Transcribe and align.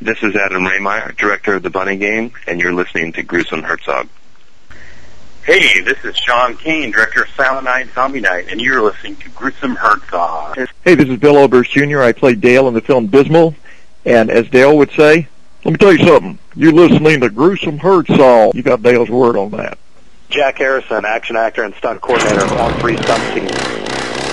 This 0.00 0.22
is 0.22 0.36
Adam 0.36 0.62
Rehmeyer, 0.62 1.16
director 1.16 1.54
of 1.54 1.62
The 1.62 1.70
Bunny 1.70 1.96
Game, 1.96 2.32
and 2.46 2.60
you're 2.60 2.74
listening 2.74 3.12
to 3.14 3.22
Gruesome 3.22 3.62
Herzog. 3.62 4.08
Hey, 5.42 5.80
this 5.80 6.04
is 6.04 6.14
Sean 6.18 6.54
Cain, 6.58 6.90
director 6.90 7.22
of 7.22 7.30
Silent 7.30 7.64
Night, 7.64 7.88
Zombie 7.94 8.20
Night, 8.20 8.48
and 8.50 8.60
you're 8.60 8.82
listening 8.82 9.16
to 9.16 9.30
Gruesome 9.30 9.74
Herzog. 9.76 10.58
Hey, 10.84 10.96
this 10.96 11.08
is 11.08 11.16
Bill 11.18 11.38
Oberst 11.38 11.70
Jr. 11.70 12.02
I 12.02 12.12
played 12.12 12.42
Dale 12.42 12.68
in 12.68 12.74
the 12.74 12.82
film 12.82 13.06
Dismal, 13.06 13.54
and 14.04 14.30
as 14.30 14.50
Dale 14.50 14.76
would 14.76 14.90
say, 14.90 15.28
let 15.64 15.72
me 15.72 15.78
tell 15.78 15.92
you 15.94 16.06
something. 16.06 16.38
You're 16.54 16.72
listening 16.72 17.20
to 17.22 17.30
Gruesome 17.30 17.78
Herzog. 17.78 18.54
You 18.54 18.62
got 18.62 18.82
Dale's 18.82 19.08
word 19.08 19.38
on 19.38 19.52
that. 19.52 19.78
Jack 20.28 20.58
Harrison, 20.58 21.06
action 21.06 21.36
actor 21.36 21.62
and 21.62 21.74
stunt 21.76 22.02
coordinator 22.02 22.44
on 22.56 22.78
three 22.80 22.98
stunt 22.98 23.34
teams. 23.34 23.50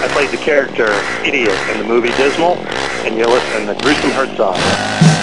I 0.01 0.09
played 0.09 0.29
the 0.29 0.43
character 0.43 0.89
Idiot 1.25 1.57
in 1.71 1.77
the 1.77 1.85
movie 1.85 2.11
Dismal, 2.17 2.57
and 3.05 3.15
you're 3.15 3.27
listening 3.27 3.67
to 3.67 3.81
Gruesome 3.81 4.11
Herzog. 4.11 5.22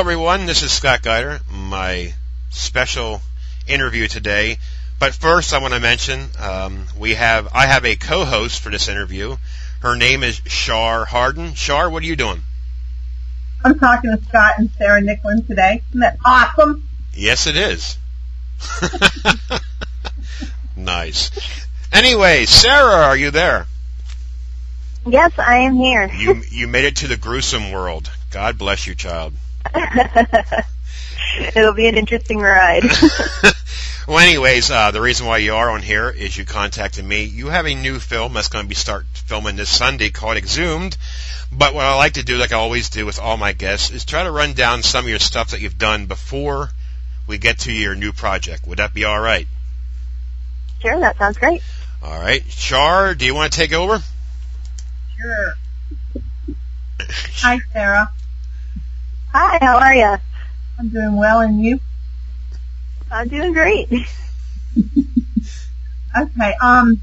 Hello, 0.00 0.10
everyone. 0.10 0.46
This 0.46 0.62
is 0.62 0.72
Scott 0.72 1.02
Geider, 1.02 1.40
my 1.52 2.14
special 2.48 3.20
interview 3.68 4.08
today. 4.08 4.56
But 4.98 5.12
first, 5.12 5.52
I 5.52 5.58
want 5.58 5.74
to 5.74 5.80
mention 5.80 6.26
um, 6.38 6.86
we 6.98 7.12
have 7.16 7.48
I 7.52 7.66
have 7.66 7.84
a 7.84 7.96
co-host 7.96 8.62
for 8.62 8.70
this 8.70 8.88
interview. 8.88 9.36
Her 9.82 9.96
name 9.96 10.22
is 10.22 10.40
Shar 10.46 11.04
Harden. 11.04 11.52
Shar, 11.52 11.90
what 11.90 12.02
are 12.02 12.06
you 12.06 12.16
doing? 12.16 12.40
I'm 13.62 13.78
talking 13.78 14.16
to 14.16 14.24
Scott 14.24 14.54
and 14.56 14.70
Sarah 14.78 15.02
Nicklin 15.02 15.46
today. 15.46 15.82
Isn't 15.90 16.00
that 16.00 16.16
awesome? 16.24 16.88
Yes, 17.12 17.46
it 17.46 17.58
is. 17.58 17.98
nice. 20.76 21.30
Anyway, 21.92 22.46
Sarah, 22.46 23.02
are 23.04 23.16
you 23.18 23.30
there? 23.30 23.66
Yes, 25.06 25.38
I 25.38 25.58
am 25.58 25.74
here. 25.74 26.10
you 26.10 26.42
you 26.50 26.68
made 26.68 26.86
it 26.86 26.96
to 26.96 27.06
the 27.06 27.18
gruesome 27.18 27.70
world. 27.70 28.10
God 28.30 28.56
bless 28.56 28.86
you, 28.86 28.94
child. 28.94 29.34
It'll 31.54 31.74
be 31.74 31.86
an 31.86 31.96
interesting 31.96 32.38
ride. 32.38 32.82
well, 34.08 34.18
anyways, 34.18 34.70
uh, 34.70 34.90
the 34.90 35.00
reason 35.00 35.26
why 35.26 35.38
you 35.38 35.54
are 35.54 35.70
on 35.70 35.82
here 35.82 36.10
is 36.10 36.36
you 36.36 36.44
contacted 36.44 37.04
me. 37.04 37.24
You 37.24 37.48
have 37.48 37.66
a 37.66 37.74
new 37.74 37.98
film 37.98 38.34
that's 38.34 38.48
going 38.48 38.64
to 38.64 38.68
be 38.68 38.74
start 38.74 39.06
filming 39.12 39.56
this 39.56 39.68
Sunday 39.70 40.10
called 40.10 40.36
Exhumed. 40.36 40.96
But 41.52 41.74
what 41.74 41.84
I 41.84 41.94
like 41.96 42.14
to 42.14 42.22
do, 42.22 42.36
like 42.36 42.52
I 42.52 42.56
always 42.56 42.90
do 42.90 43.06
with 43.06 43.18
all 43.18 43.36
my 43.36 43.52
guests, 43.52 43.90
is 43.90 44.04
try 44.04 44.22
to 44.22 44.30
run 44.30 44.52
down 44.54 44.82
some 44.82 45.04
of 45.04 45.10
your 45.10 45.18
stuff 45.18 45.50
that 45.50 45.60
you've 45.60 45.78
done 45.78 46.06
before 46.06 46.70
we 47.26 47.38
get 47.38 47.60
to 47.60 47.72
your 47.72 47.94
new 47.94 48.12
project. 48.12 48.66
Would 48.66 48.78
that 48.78 48.94
be 48.94 49.04
all 49.04 49.20
right? 49.20 49.46
Sure, 50.80 50.98
that 51.00 51.18
sounds 51.18 51.38
great. 51.38 51.62
All 52.02 52.18
right, 52.18 52.42
Shar, 52.50 53.14
do 53.14 53.26
you 53.26 53.34
want 53.34 53.52
to 53.52 53.58
take 53.58 53.72
over? 53.72 54.02
Sure. 55.16 55.54
Hi, 57.42 57.60
Sarah. 57.72 58.10
Hi, 59.32 59.58
how 59.60 59.78
are 59.78 59.94
you? 59.94 60.16
I'm 60.76 60.88
doing 60.88 61.14
well, 61.14 61.38
and 61.38 61.64
you? 61.64 61.78
I'm 63.12 63.28
doing 63.28 63.52
great. 63.52 63.88
okay, 66.18 66.54
um, 66.60 67.00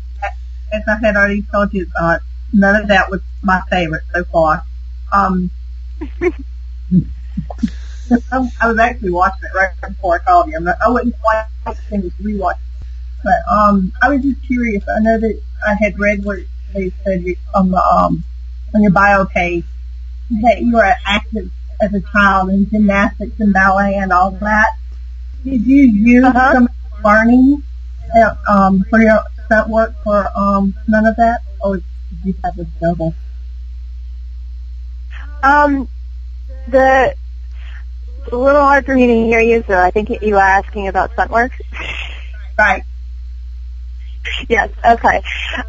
as 0.73 0.81
I 0.89 0.97
had 1.01 1.15
already 1.15 1.43
told 1.43 1.73
you, 1.73 1.87
uh, 1.97 2.19
none 2.51 2.81
of 2.81 2.89
that 2.89 3.09
was 3.09 3.21
my 3.41 3.61
favorite 3.69 4.03
so 4.13 4.25
far. 4.25 4.61
Um, 5.13 5.49
I, 6.21 6.33
was 8.67 8.77
actually 8.77 9.11
watching 9.11 9.43
it 9.43 9.55
right 9.55 9.71
before 9.87 10.15
I 10.15 10.19
called 10.19 10.49
you. 10.49 10.57
I'm 10.57 10.65
not, 10.65 10.75
I 10.85 10.89
wouldn't 10.89 11.15
quite 11.21 11.47
finish 11.89 12.11
rewatch, 12.21 12.59
but 13.23 13.39
um, 13.49 13.93
I 14.01 14.09
was 14.09 14.21
just 14.21 14.45
curious. 14.45 14.83
I 14.85 14.99
know 14.99 15.17
that 15.17 15.41
I 15.65 15.75
had 15.75 15.97
read 15.97 16.25
where 16.25 16.41
they 16.73 16.91
said 17.05 17.23
on 17.55 17.71
the 17.71 17.81
um 17.81 18.25
on 18.75 18.83
your 18.83 18.91
bio 18.91 19.23
page 19.23 19.63
that 20.41 20.61
you 20.61 20.73
were 20.73 20.93
active 21.05 21.49
as 21.81 21.93
a 21.93 22.01
child 22.11 22.49
in 22.49 22.69
gymnastics 22.69 23.39
and 23.39 23.53
ballet 23.53 23.95
and 23.95 24.11
all 24.11 24.31
that. 24.31 24.69
Did 25.43 25.65
you 25.65 25.83
use 25.83 26.25
uh-huh. 26.25 26.53
some 26.53 26.69
learning 27.03 27.63
uh, 28.15 28.35
um, 28.49 28.85
for 28.89 29.01
your 29.01 29.19
stunt 29.45 29.69
work 29.69 29.93
for 30.03 30.27
um, 30.35 30.75
none 30.87 31.05
of 31.05 31.15
that, 31.17 31.41
or 31.61 31.77
did 31.77 31.85
you 32.23 32.35
have 32.43 32.57
a 32.59 32.65
double? 32.81 33.13
Um, 35.43 35.87
the 36.67 37.15
it's 38.19 38.33
a 38.33 38.37
little 38.37 38.61
hard 38.61 38.85
for 38.85 38.93
me 38.93 39.07
to 39.07 39.13
hear 39.13 39.39
you, 39.39 39.63
so 39.67 39.77
I 39.77 39.91
think 39.91 40.09
you 40.21 40.35
are 40.35 40.41
asking 40.41 40.87
about 40.89 41.13
stunt 41.13 41.31
work. 41.31 41.53
Right. 42.57 42.83
yes. 44.49 44.69
Okay. 44.85 45.21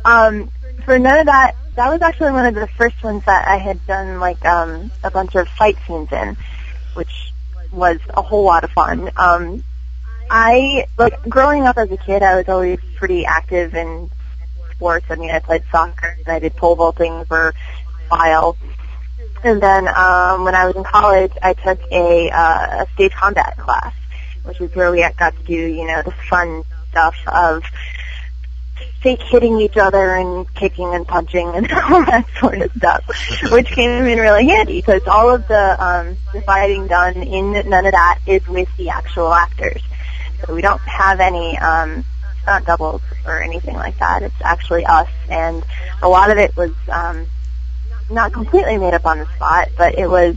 Um, 0.05 0.51
for 0.85 0.99
none 0.99 1.21
of 1.21 1.27
that, 1.27 1.55
that 1.79 1.93
was 1.93 2.03
actually 2.03 2.33
one 2.33 2.45
of 2.45 2.57
the 2.57 2.67
first 2.67 3.01
ones 3.05 3.23
that 3.27 3.47
I 3.47 3.57
had 3.57 3.87
done 3.87 4.19
like 4.19 4.45
um 4.45 4.91
a 5.05 5.13
bunch 5.13 5.37
of 5.37 5.49
fight 5.49 5.79
scenes 5.87 6.11
in, 6.11 6.37
which 6.95 7.33
was 7.73 7.99
a 8.11 8.21
whole 8.21 8.45
lot 8.45 8.65
of 8.65 8.71
fun. 8.73 9.11
Um 9.17 9.63
I 10.29 10.89
like 10.99 11.23
growing 11.29 11.67
up 11.69 11.79
as 11.79 11.89
a 11.93 11.97
kid 11.97 12.25
I 12.25 12.35
was 12.35 12.49
always 12.49 12.81
pretty 12.97 13.25
active 13.25 13.77
in 13.77 14.11
sports. 14.73 15.07
I 15.09 15.15
mean 15.15 15.31
I 15.31 15.39
played 15.39 15.63
soccer 15.71 16.17
and 16.27 16.35
I 16.35 16.41
did 16.41 16.57
pole 16.57 16.75
vaulting 16.75 17.25
for 17.27 17.51
a 17.51 17.55
while. 18.09 18.57
And 19.45 19.63
then 19.63 19.87
um 19.87 20.43
when 20.43 20.57
I 20.57 20.67
was 20.67 20.75
in 20.75 20.83
college 20.83 21.33
I 21.41 21.53
took 21.55 21.79
a 21.93 22.29
uh 22.29 22.85
a 22.85 22.87
stage 22.95 23.13
combat 23.13 23.57
class, 23.57 23.95
which 24.43 24.61
is 24.61 24.75
where 24.75 24.91
we 24.91 24.99
got 25.17 25.37
to 25.37 25.43
do, 25.45 25.55
you 25.55 25.87
know, 25.87 26.03
the 26.03 26.11
fun 26.29 26.65
stuff 26.91 27.15
of 27.29 27.63
fake 29.01 29.23
hitting 29.23 29.61
each 29.61 29.77
other 29.77 30.17
and 30.17 30.53
kicking 30.55 30.95
and 30.95 31.07
punching 31.07 31.49
and 31.55 31.71
all 31.91 32.05
that 32.05 32.27
sort 32.39 32.61
of 32.61 32.73
stuff, 32.73 33.05
which 33.51 33.67
came 33.69 33.91
in 33.91 34.19
really 34.19 34.47
handy 34.47 34.81
because 34.81 35.07
all 35.07 35.35
of 35.35 35.47
the 35.49 35.85
um, 35.85 36.17
the 36.33 36.43
fighting 36.43 36.87
done 36.87 37.17
in 37.17 37.53
none 37.69 37.87
of 37.87 37.93
that 37.93 38.19
is 38.27 38.47
with 38.49 38.69
the 38.77 38.91
actual 38.91 39.33
actors. 39.33 39.83
So 40.45 40.55
we 40.55 40.63
don't 40.63 40.81
have 40.81 41.21
any 41.21 41.59
um, 41.59 42.05
stunt 42.43 42.67
doubles 42.67 43.03
or 43.27 43.43
anything 43.43 43.75
like 43.75 43.99
that. 43.99 44.23
It's 44.23 44.41
actually 44.43 44.85
us, 44.85 45.09
and 45.29 45.65
a 46.03 46.09
lot 46.09 46.31
of 46.31 46.39
it 46.39 46.57
was 46.57 46.73
um, 46.89 47.27
not 48.11 48.33
completely 48.33 48.79
made 48.79 48.95
up 48.95 49.07
on 49.07 49.19
the 49.19 49.27
spot, 49.37 49.69
but 49.77 49.99
it 49.99 50.09
was 50.09 50.37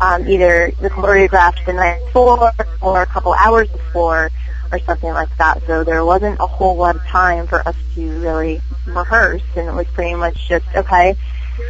um, 0.00 0.28
either 0.28 0.72
the 0.80 0.90
choreographed 0.90 1.64
the 1.66 1.72
night 1.72 2.04
before 2.06 2.52
or 2.80 3.02
a 3.02 3.06
couple 3.06 3.32
hours 3.34 3.68
before 3.68 4.30
or 4.72 4.78
something 4.80 5.12
like 5.12 5.36
that. 5.38 5.62
So 5.66 5.84
there 5.84 6.04
wasn't 6.04 6.40
a 6.40 6.46
whole 6.46 6.76
lot 6.76 6.96
of 6.96 7.04
time 7.06 7.46
for 7.46 7.66
us 7.66 7.76
to 7.94 8.20
really 8.20 8.60
rehearse, 8.86 9.42
and 9.56 9.68
it 9.68 9.74
was 9.74 9.86
pretty 9.88 10.14
much 10.14 10.48
just 10.48 10.66
okay. 10.74 11.16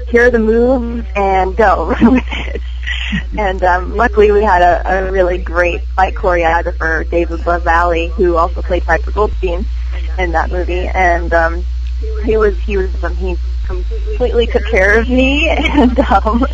Here 0.09 0.27
are 0.27 0.31
the 0.31 0.39
moves 0.39 1.07
and 1.17 1.57
go 1.57 1.89
with 1.89 2.25
it. 2.31 2.63
And 3.39 3.63
um, 3.63 3.97
luckily, 3.97 4.31
we 4.33 4.43
had 4.43 4.61
a, 4.61 5.07
a 5.07 5.11
really 5.11 5.39
great 5.39 5.83
fight 5.83 6.15
choreographer, 6.15 7.09
David 7.09 7.47
LaValle, 7.47 8.09
who 8.09 8.37
also 8.37 8.61
played 8.61 8.83
Piper 8.83 9.11
Goldstein 9.11 9.65
in 10.19 10.33
that 10.33 10.51
movie, 10.51 10.87
and 10.89 11.33
um, 11.33 11.65
he 12.25 12.37
was 12.37 12.59
he 12.59 12.77
was 12.77 13.03
um, 13.03 13.15
he 13.17 13.37
completely 13.69 14.47
took 14.47 14.65
care 14.67 14.99
of 14.99 15.09
me 15.09 15.49
and 15.51 15.99
um, 16.01 16.47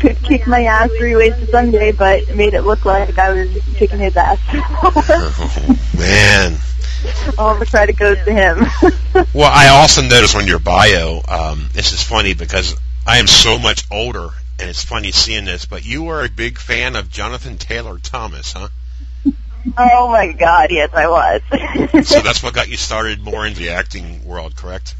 could 0.00 0.16
kick 0.22 0.46
my 0.46 0.64
ass 0.64 0.90
three 0.96 1.16
ways 1.16 1.34
to 1.34 1.46
Sunday, 1.46 1.92
but 1.92 2.34
made 2.34 2.54
it 2.54 2.62
look 2.62 2.84
like 2.84 3.18
I 3.18 3.32
was 3.32 3.50
kicking 3.74 3.98
his 3.98 4.16
ass. 4.16 4.38
oh, 4.52 5.78
man. 5.98 6.56
All 7.38 7.56
the 7.56 7.66
credit 7.66 7.96
goes 7.96 8.18
to 8.24 8.32
him. 8.32 8.66
well, 9.34 9.50
I 9.52 9.68
also 9.68 10.02
noticed 10.02 10.36
on 10.36 10.46
your 10.46 10.60
bio, 10.60 11.20
um, 11.26 11.68
this 11.72 11.92
is 11.92 12.02
funny 12.02 12.34
because 12.34 12.76
I 13.06 13.18
am 13.18 13.26
so 13.26 13.58
much 13.58 13.84
older, 13.90 14.28
and 14.60 14.70
it's 14.70 14.84
funny 14.84 15.10
seeing 15.10 15.44
this, 15.44 15.64
but 15.64 15.84
you 15.84 16.08
are 16.08 16.24
a 16.24 16.28
big 16.28 16.58
fan 16.58 16.94
of 16.94 17.10
Jonathan 17.10 17.58
Taylor 17.58 17.98
Thomas, 17.98 18.52
huh? 18.52 18.68
Oh 19.78 20.08
my 20.08 20.32
God, 20.32 20.70
yes, 20.70 20.90
I 20.92 21.08
was. 21.08 22.06
so 22.06 22.20
that's 22.20 22.42
what 22.42 22.54
got 22.54 22.68
you 22.68 22.76
started 22.76 23.22
more 23.22 23.46
in 23.46 23.54
the 23.54 23.70
acting 23.70 24.24
world, 24.24 24.56
correct? 24.56 24.94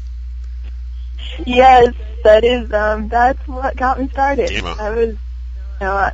Yes, 1.45 1.93
that 2.23 2.43
is 2.43 2.71
um 2.71 3.07
that's 3.09 3.45
what 3.47 3.75
got 3.75 3.99
me 3.99 4.09
started. 4.09 4.51
Yeah. 4.51 4.75
I 4.79 4.89
was 4.91 5.09
you 5.09 5.17
know 5.81 6.09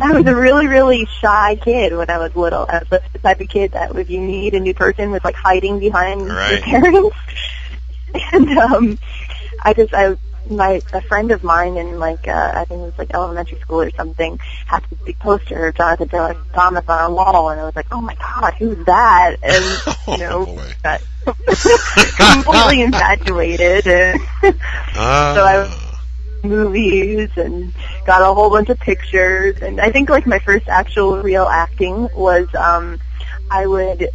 I 0.00 0.12
was 0.12 0.26
a 0.26 0.34
really, 0.34 0.66
really 0.68 1.06
shy 1.20 1.56
kid 1.56 1.94
when 1.94 2.08
I 2.08 2.18
was 2.18 2.34
little. 2.34 2.66
I 2.68 2.82
was 2.90 3.00
the 3.12 3.18
type 3.18 3.40
of 3.40 3.48
kid 3.48 3.72
that 3.72 3.94
if 3.94 4.08
you 4.08 4.20
meet 4.20 4.54
a 4.54 4.60
new 4.60 4.74
person 4.74 5.10
was 5.10 5.22
like 5.22 5.34
hiding 5.34 5.78
behind 5.78 6.28
Right. 6.28 6.66
your 6.66 6.80
parents. 6.80 7.16
and 8.32 8.58
um 8.58 8.98
I 9.62 9.74
just 9.74 9.92
I 9.94 10.16
my 10.50 10.80
a 10.92 11.00
friend 11.02 11.30
of 11.30 11.42
mine 11.44 11.76
in 11.76 11.98
like 11.98 12.26
uh 12.28 12.52
I 12.54 12.64
think 12.64 12.80
it 12.80 12.84
was 12.84 12.98
like 12.98 13.14
elementary 13.14 13.58
school 13.60 13.82
or 13.82 13.90
something 13.90 14.38
had 14.66 14.82
this 14.90 14.98
big 15.04 15.18
poster 15.18 15.68
of 15.68 15.74
Jonathan 15.76 16.08
Taylor 16.08 16.36
Thomas 16.52 16.84
on 16.88 16.98
our 16.98 17.12
wall 17.12 17.50
and 17.50 17.60
I 17.60 17.64
was 17.64 17.76
like, 17.76 17.86
Oh 17.92 18.00
my 18.00 18.14
god, 18.16 18.54
who's 18.58 18.84
that? 18.86 19.36
And 19.42 19.64
Oh, 19.86 20.12
you 20.12 20.18
know 20.18 20.46
boy. 20.46 20.72
got 20.82 21.00
completely 22.16 22.82
infatuated 22.82 23.86
and 23.86 24.20
Ah. 24.96 25.32
So 25.34 25.44
I- 25.44 25.58
was 25.58 25.78
movies 26.44 27.30
and 27.36 27.72
got 28.04 28.20
a 28.22 28.34
whole 28.34 28.50
bunch 28.50 28.68
of 28.68 28.78
pictures 28.80 29.56
and 29.62 29.80
I 29.80 29.92
think 29.92 30.10
like 30.10 30.26
my 30.26 30.40
first 30.40 30.68
actual 30.68 31.22
real 31.22 31.44
acting 31.44 32.08
was 32.16 32.48
um 32.56 32.98
I 33.50 33.66
would 33.66 34.08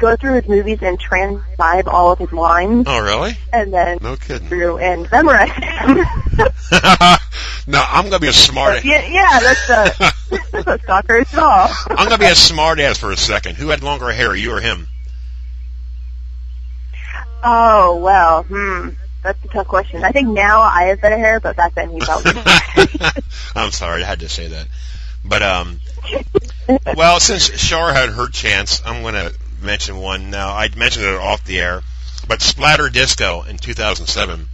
go 0.00 0.16
through 0.16 0.34
his 0.34 0.48
movies 0.48 0.78
and 0.82 0.98
transcribe 0.98 1.86
all 1.86 2.12
of 2.12 2.18
his 2.18 2.32
lines 2.32 2.86
oh, 2.88 2.98
really? 3.00 3.36
and 3.52 3.72
then 3.72 3.98
No 4.00 4.16
kidding. 4.16 4.48
through 4.48 4.78
and 4.78 5.08
memorize 5.12 5.50
them. 5.60 5.96
no, 7.66 7.84
I'm 7.86 8.04
gonna 8.06 8.18
be 8.18 8.28
a 8.28 8.32
smart. 8.32 8.84
yeah, 8.84 9.06
yeah, 9.06 9.38
that's 9.40 9.70
a 9.70 10.12
that's 10.52 10.66
a 10.66 10.78
stalker 10.82 11.24
all. 11.38 11.68
I'm 11.88 12.08
gonna 12.08 12.18
be 12.18 12.26
a 12.26 12.34
smart 12.34 12.80
ass 12.80 12.98
for 12.98 13.12
a 13.12 13.16
second. 13.16 13.56
Who 13.56 13.68
had 13.68 13.82
longer 13.82 14.10
hair, 14.10 14.34
you 14.34 14.52
or 14.52 14.60
him? 14.60 14.88
Oh 17.42 17.96
well, 17.96 18.42
hmm. 18.44 18.90
That's 19.22 19.44
a 19.44 19.48
tough 19.48 19.68
question. 19.68 20.02
I 20.02 20.12
think 20.12 20.28
now 20.28 20.62
I 20.62 20.84
have 20.84 21.02
better 21.02 21.18
hair, 21.18 21.40
but 21.40 21.54
back 21.54 21.74
then 21.74 21.90
he 21.90 22.00
probably 22.00 22.32
I'm 23.54 23.70
sorry, 23.70 24.02
I 24.02 24.06
had 24.06 24.20
to 24.20 24.30
say 24.30 24.48
that. 24.48 24.66
But 25.22 25.42
um, 25.42 25.80
well, 26.96 27.20
since 27.20 27.50
Shar 27.58 27.92
had 27.92 28.08
her 28.08 28.28
chance, 28.28 28.80
I'm 28.84 29.02
going 29.02 29.14
to 29.14 29.34
mention 29.62 29.98
one 29.98 30.30
now. 30.30 30.50
I 30.50 30.68
mentioned 30.76 31.06
it 31.06 31.14
off 31.14 31.44
the 31.44 31.60
air, 31.60 31.82
but 32.28 32.42
Splatter 32.42 32.88
Disco 32.88 33.42
in 33.42 33.58
2007. 33.58 34.46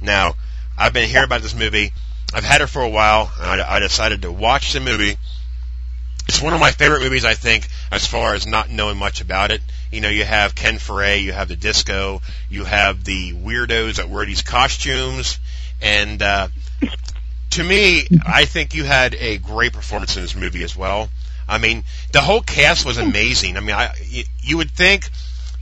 Now, 0.00 0.34
I've 0.76 0.92
been 0.92 1.08
hearing 1.08 1.24
about 1.24 1.42
this 1.42 1.54
movie. 1.54 1.92
I've 2.34 2.44
had 2.44 2.60
it 2.60 2.68
for 2.68 2.82
a 2.82 2.88
while, 2.88 3.30
and 3.40 3.60
I, 3.60 3.76
I 3.76 3.78
decided 3.80 4.22
to 4.22 4.32
watch 4.32 4.72
the 4.72 4.80
movie. 4.80 5.16
It's 6.28 6.40
one 6.40 6.54
of 6.54 6.60
my 6.60 6.70
favorite 6.70 7.00
movies, 7.00 7.24
I 7.24 7.34
think, 7.34 7.68
as 7.90 8.06
far 8.06 8.34
as 8.34 8.46
not 8.46 8.70
knowing 8.70 8.96
much 8.96 9.20
about 9.20 9.50
it. 9.50 9.60
You 9.90 10.00
know, 10.00 10.08
you 10.08 10.24
have 10.24 10.54
Ken 10.54 10.78
Foree, 10.78 11.22
you 11.22 11.32
have 11.32 11.48
the 11.48 11.56
disco, 11.56 12.22
you 12.48 12.64
have 12.64 13.04
the 13.04 13.32
weirdos 13.32 13.96
that 13.96 14.08
wear 14.08 14.24
these 14.24 14.42
costumes, 14.42 15.38
and 15.80 16.22
uh, 16.22 16.48
to 17.50 17.64
me, 17.64 18.06
I 18.24 18.46
think 18.46 18.74
you 18.74 18.84
had 18.84 19.14
a 19.14 19.38
great 19.38 19.72
performance 19.72 20.16
in 20.16 20.22
this 20.22 20.34
movie 20.34 20.62
as 20.62 20.74
well. 20.74 21.10
I 21.48 21.58
mean, 21.58 21.84
the 22.12 22.20
whole 22.20 22.40
cast 22.40 22.84
was 22.84 22.98
amazing. 22.98 23.56
I 23.56 23.60
mean, 23.60 23.74
I 23.74 23.92
you, 24.04 24.24
you 24.40 24.56
would 24.58 24.70
think 24.70 25.08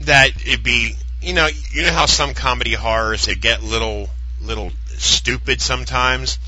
that 0.01 0.29
it'd 0.45 0.63
be, 0.63 0.95
you 1.21 1.33
know, 1.33 1.47
you 1.71 1.83
know 1.83 1.91
how 1.91 2.05
some 2.05 2.33
comedy 2.33 2.73
horrors 2.73 3.25
they 3.25 3.35
get 3.35 3.63
little 3.63 4.09
little 4.41 4.71
stupid 4.97 5.61
sometimes, 5.61 6.39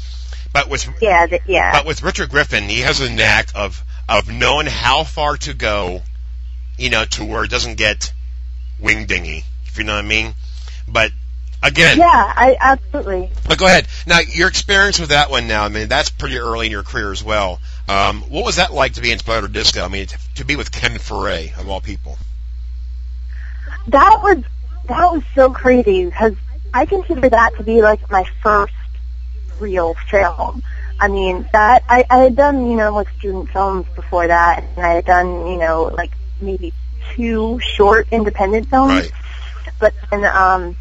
but 0.51 0.69
with 0.69 0.88
Yeah, 1.01 1.27
yeah. 1.45 1.71
but 1.71 1.85
with 1.85 2.03
Richard 2.03 2.30
Griffin, 2.30 2.69
he 2.69 2.81
has 2.81 3.00
a 3.01 3.12
knack 3.12 3.50
of 3.56 3.83
of 4.07 4.30
knowing 4.30 4.68
how 4.68 5.03
far 5.03 5.38
to 5.38 5.53
go, 5.53 6.01
you 6.77 6.89
know, 6.89 7.06
to 7.06 7.25
where 7.25 7.44
it 7.44 7.50
doesn't 7.50 7.75
get 7.75 8.12
wing 8.80 9.06
dingy, 9.06 9.44
if 9.65 9.77
you 9.77 9.83
know 9.83 9.94
what 9.94 10.06
I 10.06 10.07
mean. 10.07 10.35
But 10.88 11.12
again, 11.63 11.98
yeah, 11.98 12.33
I 12.36 12.57
absolutely. 12.60 13.31
but 13.48 13.57
go 13.57 13.65
ahead. 13.65 13.88
Now, 14.06 14.19
your 14.19 14.50
experience 14.50 15.00
with 15.00 15.10
that 15.10 15.31
one 15.31 15.48
now, 15.48 15.63
I 15.63 15.69
mean, 15.69 15.88
that's 15.88 16.10
pretty 16.10 16.38
early 16.38 16.68
in 16.68 16.71
your 16.71 16.83
career 16.83 17.12
as 17.12 17.24
well. 17.24 17.60
Um, 17.88 18.21
what 18.24 18.45
was 18.45 18.57
that 18.57 18.74
like 18.74 18.94
to 18.94 19.01
be 19.01 19.12
in 19.12 19.19
Splatter 19.19 19.48
Disco? 19.48 19.83
I 19.83 19.88
mean, 19.88 20.07
to, 20.07 20.18
to 20.36 20.45
be 20.45 20.56
with 20.56 20.71
Ken 20.71 20.92
Foree, 20.92 21.57
of 21.60 21.69
all 21.69 21.81
people. 21.81 22.18
That 23.88 24.19
was 24.21 24.44
that 24.88 25.12
was 25.12 25.24
so 25.36 25.51
crazy 25.51 26.06
because 26.06 26.36
I 26.74 26.86
consider 26.86 27.30
that 27.30 27.56
to 27.57 27.63
be 27.63 27.81
like 27.81 28.09
my 28.12 28.25
first 28.42 28.74
real 29.59 29.95
film. 30.09 30.63
I 31.00 31.07
mean, 31.07 31.48
that 31.51 31.83
I, 31.89 32.06
I 32.09 32.18
had 32.19 32.36
done 32.36 32.69
you 32.69 32.77
know 32.77 32.94
like 32.94 33.09
student 33.18 33.50
films 33.50 33.86
before 33.95 34.27
that, 34.27 34.63
and 34.75 34.86
I 34.86 34.94
had 34.95 35.06
done 35.06 35.48
you 35.48 35.57
know 35.57 35.83
like 35.83 36.12
maybe 36.39 36.74
two 37.16 37.59
short 37.59 38.07
independent 38.12 38.69
films. 38.69 38.94
Right. 38.94 39.12
But 39.80 39.94
then 40.09 40.24
um, 40.24 40.77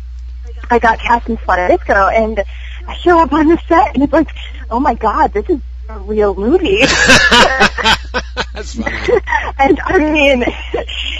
I 0.70 0.78
got 0.78 0.98
cast 0.98 1.28
in 1.28 1.36
Splatter 1.38 1.68
Disco, 1.68 2.08
and 2.08 2.42
I 2.86 2.96
show 2.96 3.18
up 3.20 3.32
on 3.32 3.48
the 3.48 3.58
set, 3.68 3.94
and 3.94 4.02
it's 4.02 4.12
like, 4.12 4.28
oh 4.70 4.80
my 4.80 4.94
god, 4.94 5.32
this 5.32 5.48
is 5.50 5.60
a 5.88 5.98
real 6.00 6.34
movie. 6.34 6.80
that's 8.54 8.74
funny. 8.74 9.20
and 9.58 9.80
I 9.84 9.98
mean, 9.98 10.44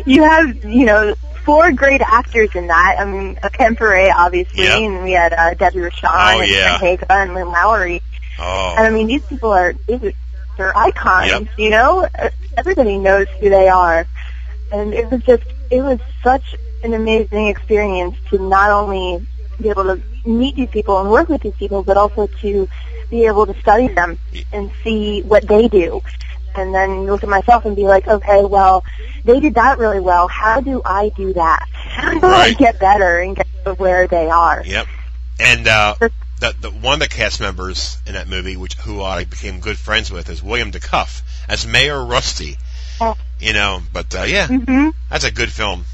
you 0.06 0.22
have 0.22 0.64
you 0.64 0.86
know 0.86 1.14
four 1.44 1.72
great 1.72 2.00
actors 2.00 2.54
in 2.54 2.68
that. 2.68 2.96
I 2.98 3.04
mean, 3.04 3.38
Ken 3.52 3.76
obviously, 3.80 4.64
Yep. 4.64 4.78
and 4.78 5.04
we 5.04 5.12
had 5.12 5.32
uh, 5.32 5.54
Debbie 5.54 5.78
Rochon 5.80 6.36
Oh, 6.36 6.40
and 6.40 6.50
yeah. 6.50 6.78
Haaga 6.78 7.06
and 7.10 7.34
Lynn 7.34 7.48
Lowry. 7.48 8.00
Oh, 8.38 8.74
And 8.78 8.86
I 8.86 8.90
mean, 8.90 9.06
these 9.08 9.24
people 9.26 9.50
are 9.50 9.72
these 9.86 10.02
are 10.02 10.12
they're 10.56 10.76
icons. 10.76 11.30
Yep. 11.30 11.48
You 11.58 11.70
know, 11.70 12.06
everybody 12.56 12.98
knows 12.98 13.26
who 13.40 13.50
they 13.50 13.68
are, 13.68 14.06
and 14.72 14.94
it 14.94 15.10
was 15.10 15.22
just 15.24 15.44
it 15.70 15.80
was 15.82 15.98
such 16.22 16.54
an 16.82 16.94
amazing 16.94 17.48
experience 17.48 18.16
to 18.30 18.38
not 18.38 18.70
only 18.70 19.26
be 19.60 19.68
able 19.68 19.84
to 19.84 20.02
meet 20.26 20.56
these 20.56 20.70
people 20.70 21.00
and 21.00 21.10
work 21.10 21.28
with 21.28 21.42
these 21.42 21.54
people, 21.54 21.82
but 21.82 21.96
also 21.96 22.26
to 22.26 22.68
be 23.10 23.26
able 23.26 23.46
to 23.46 23.58
study 23.60 23.88
them 23.88 24.18
and 24.52 24.70
see 24.82 25.22
what 25.22 25.46
they 25.46 25.68
do. 25.68 26.00
And 26.54 26.74
then 26.74 27.06
look 27.06 27.22
at 27.22 27.28
myself 27.28 27.64
and 27.64 27.74
be 27.74 27.84
like, 27.84 28.06
okay, 28.06 28.44
well, 28.44 28.84
they 29.24 29.40
did 29.40 29.54
that 29.54 29.78
really 29.78 30.00
well. 30.00 30.28
How 30.28 30.60
do 30.60 30.82
I 30.84 31.10
do 31.10 31.32
that? 31.32 31.66
How 31.72 32.12
do 32.18 32.26
I 32.26 32.52
get 32.52 32.78
better 32.78 33.20
and 33.20 33.36
get 33.36 33.46
to 33.64 33.74
where 33.74 34.06
they 34.06 34.28
are? 34.28 34.62
yep. 34.64 34.86
And 35.40 35.66
uh, 35.66 35.94
the, 35.98 36.54
the 36.60 36.70
one 36.70 36.94
of 36.94 37.00
the 37.00 37.08
cast 37.08 37.40
members 37.40 37.96
in 38.06 38.14
that 38.14 38.28
movie, 38.28 38.56
which 38.56 38.74
who 38.74 39.00
I 39.02 39.24
became 39.24 39.60
good 39.60 39.78
friends 39.78 40.10
with, 40.10 40.28
is 40.28 40.42
William 40.42 40.72
DeCuff 40.72 41.22
as 41.48 41.66
Mayor 41.66 42.04
Rusty. 42.04 42.56
Oh. 43.00 43.16
You 43.40 43.52
know, 43.54 43.80
but 43.92 44.14
uh, 44.14 44.22
yeah, 44.24 44.46
hmm 44.46 44.90
that's 45.10 45.24
a 45.24 45.32
good 45.32 45.50
film. 45.50 45.84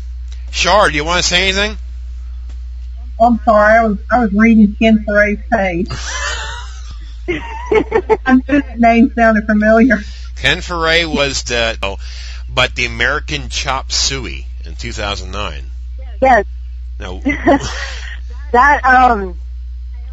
Shar, 0.50 0.90
do 0.90 0.96
you 0.96 1.04
want 1.04 1.22
to 1.22 1.28
say 1.28 1.44
anything? 1.48 1.76
I'm 3.20 3.40
sorry, 3.44 3.78
I 3.78 3.86
was 3.86 3.98
I 4.10 4.20
was 4.20 4.32
reading 4.32 4.76
Ken 4.80 5.04
Foree's 5.04 5.40
page. 5.50 5.88
I 7.28 8.34
knew 8.34 8.42
that 8.62 8.78
name 8.78 9.12
sounded 9.14 9.44
familiar. 9.46 9.98
Ken 10.36 10.58
Foree 10.58 11.04
was 11.12 11.42
the, 11.42 11.76
oh, 11.82 11.98
but 12.48 12.74
the 12.76 12.86
American 12.86 13.48
Chop 13.48 13.90
Suey 13.90 14.46
in 14.64 14.76
2009. 14.76 15.64
Yes. 16.22 16.46
Now, 17.00 17.20
that 18.52 18.84
um 18.84 19.36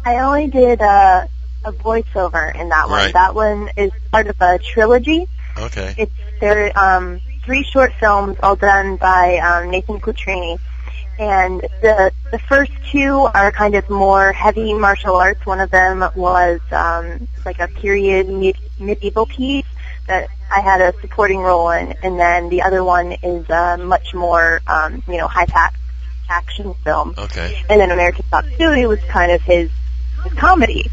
I 0.04 0.18
only 0.18 0.48
did 0.48 0.80
uh, 0.82 1.26
a 1.64 1.72
voiceover 1.72 2.54
in 2.54 2.68
that 2.68 2.88
one. 2.88 2.98
Right. 2.98 3.12
That 3.12 3.34
one 3.34 3.70
is 3.76 3.92
part 4.12 4.26
of 4.26 4.36
a 4.40 4.58
trilogy. 4.58 5.28
okay, 5.58 5.94
It's 5.96 6.12
there 6.40 6.76
um 6.78 7.20
three 7.46 7.62
short 7.62 7.94
films 7.94 8.36
all 8.42 8.56
done 8.56 8.96
by 8.96 9.38
um 9.38 9.70
Nathan 9.70 10.00
Quattrini. 10.00 10.58
And 11.18 11.62
the 11.80 12.12
the 12.30 12.38
first 12.40 12.72
two 12.90 13.26
are 13.32 13.50
kind 13.50 13.74
of 13.74 13.88
more 13.88 14.32
heavy 14.32 14.74
martial 14.74 15.16
arts. 15.16 15.46
One 15.46 15.60
of 15.60 15.70
them 15.70 16.04
was 16.14 16.60
um 16.70 17.26
like 17.46 17.60
a 17.60 17.68
period 17.68 18.28
mid- 18.28 18.58
medieval 18.78 19.24
piece 19.24 19.64
that 20.08 20.28
I 20.50 20.60
had 20.60 20.80
a 20.80 20.92
supporting 21.00 21.38
role 21.40 21.70
in, 21.70 21.94
and 22.02 22.18
then 22.18 22.48
the 22.50 22.62
other 22.62 22.84
one 22.84 23.12
is 23.12 23.48
uh, 23.48 23.78
much 23.78 24.14
more 24.14 24.60
um, 24.66 25.02
you 25.08 25.16
know 25.16 25.26
high 25.26 25.46
tax 25.46 25.78
action 26.28 26.74
film 26.84 27.14
okay, 27.16 27.56
and 27.70 27.80
then 27.80 27.90
American 27.90 28.24
Chop 28.30 28.44
Suey 28.58 28.86
was 28.86 29.00
kind 29.08 29.32
of 29.32 29.40
his, 29.42 29.70
his 30.24 30.32
comedy. 30.34 30.90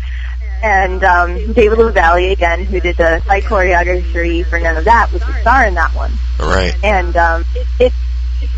And 0.63 1.03
um, 1.03 1.53
David 1.53 1.77
LaValle, 1.77 2.31
again, 2.31 2.63
who 2.63 2.79
did 2.79 2.95
the 2.95 3.21
fight 3.27 3.43
choreography 3.43 4.45
for 4.45 4.57
None 4.59 4.77
of 4.77 4.85
That, 4.85 5.11
was 5.11 5.21
the 5.21 5.33
star 5.41 5.65
in 5.65 5.73
that 5.73 5.93
one. 5.93 6.11
all 6.39 6.47
right. 6.47 6.73
And 6.83 7.15
um, 7.17 7.43
it's 7.79 7.95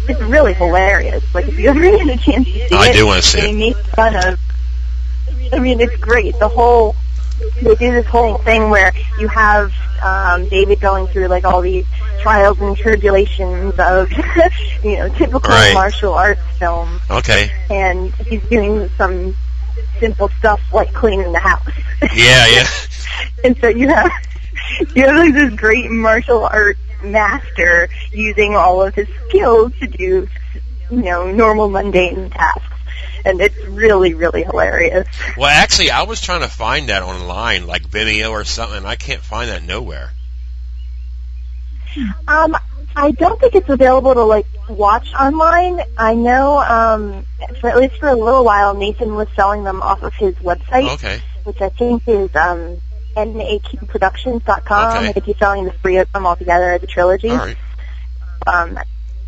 it's 0.08 0.22
really 0.22 0.54
hilarious. 0.54 1.24
Like 1.34 1.48
if 1.48 1.58
you 1.58 1.70
ever 1.70 1.80
get 1.82 2.08
a 2.08 2.18
chance 2.18 2.46
to 2.48 2.70
see 2.70 2.76
I 2.76 2.90
it, 2.90 2.94
do 2.94 3.08
wanna 3.08 3.22
see 3.24 3.42
they 3.42 3.50
it. 3.52 3.56
make 3.76 3.78
fun 3.88 4.16
of. 4.16 4.40
I 5.52 5.60
mean, 5.60 5.80
it's 5.82 5.96
great. 5.98 6.38
The 6.40 6.48
whole 6.48 6.96
they 7.62 7.76
do 7.76 7.92
this 7.92 8.06
whole 8.06 8.38
thing 8.38 8.70
where 8.70 8.94
you 9.20 9.28
have 9.28 9.74
um, 10.04 10.48
David 10.48 10.80
going 10.80 11.08
through 11.08 11.28
like 11.28 11.44
all 11.44 11.62
these 11.62 11.86
trials 12.22 12.60
and 12.62 12.78
tribulations 12.78 13.74
of 13.80 14.12
you 14.84 14.98
know 14.98 15.10
typical 15.10 15.42
Right. 15.42 15.74
martial 15.74 16.14
arts 16.14 16.42
films 16.60 17.02
Okay, 17.10 17.52
and 17.70 18.14
he's 18.16 18.42
doing 18.44 18.90
some 18.98 19.36
simple 20.00 20.30
stuff 20.40 20.62
like 20.74 20.94
cleaning 20.94 21.32
the 21.32 21.40
house. 21.40 21.68
yeah, 22.14 22.48
yeah, 22.48 22.68
and 23.44 23.58
so 23.60 23.68
you 23.68 23.88
have 23.88 24.12
you 24.96 25.04
have 25.06 25.16
like 25.16 25.34
this 25.34 25.54
great 25.54 25.90
martial 25.92 26.44
arts 26.46 26.80
master 27.04 27.88
using 28.12 28.56
all 28.56 28.82
of 28.84 28.96
his 28.96 29.08
skills 29.28 29.72
to 29.80 29.88
do 29.88 30.28
you 30.90 31.02
know 31.02 31.32
normal 31.32 31.70
mundane 31.70 32.30
tasks. 32.30 32.64
and 33.26 33.42
it's 33.42 33.58
really, 33.66 34.14
really 34.14 34.44
hilarious. 34.44 35.08
Well, 35.38 35.50
actually, 35.50 35.92
I 35.92 36.04
was 36.04 36.22
trying 36.22 36.42
to 36.42 36.48
find 36.48 36.90
that 36.90 37.04
online, 37.04 37.68
like 37.68 37.84
Vimeo 37.90 38.32
or 38.32 38.44
something. 38.44 38.86
I 38.86 38.96
can't 38.96 39.22
find 39.22 39.50
that 39.50 39.64
nowhere. 39.64 40.12
Um, 42.28 42.56
I 42.96 43.12
don't 43.12 43.40
think 43.40 43.56
it's 43.56 43.70
available 43.70 44.14
to 44.14 44.24
like 44.24 44.46
watch 44.70 45.14
online. 45.14 45.82
I 45.98 46.14
know, 46.14 46.60
um, 46.60 47.26
for 47.60 47.70
at 47.70 47.78
least 47.78 47.98
for 47.98 48.08
a 48.08 48.16
little 48.16 48.44
while, 48.46 48.74
Nathan 48.74 49.16
was 49.16 49.28
selling 49.36 49.64
them 49.64 49.82
off 49.82 50.02
of 50.04 50.14
his 50.14 50.34
website, 50.36 50.90
Okay. 50.96 51.22
which 51.44 51.62
I 51.62 51.70
think 51.70 52.08
is 52.08 52.34
um, 52.36 52.78
naqproductions.com. 53.16 54.98
Okay. 54.98 55.08
I 55.10 55.12
think 55.12 55.26
he's 55.26 55.38
selling 55.38 55.66
the 55.66 55.72
three 55.72 55.98
of 55.98 56.12
them 56.12 56.26
all 56.26 56.36
together 56.36 56.72
as 56.72 56.84
a 56.84 56.88
trilogy. 56.88 57.30
All 57.30 57.38
right. 57.38 57.58
Um, 58.48 58.78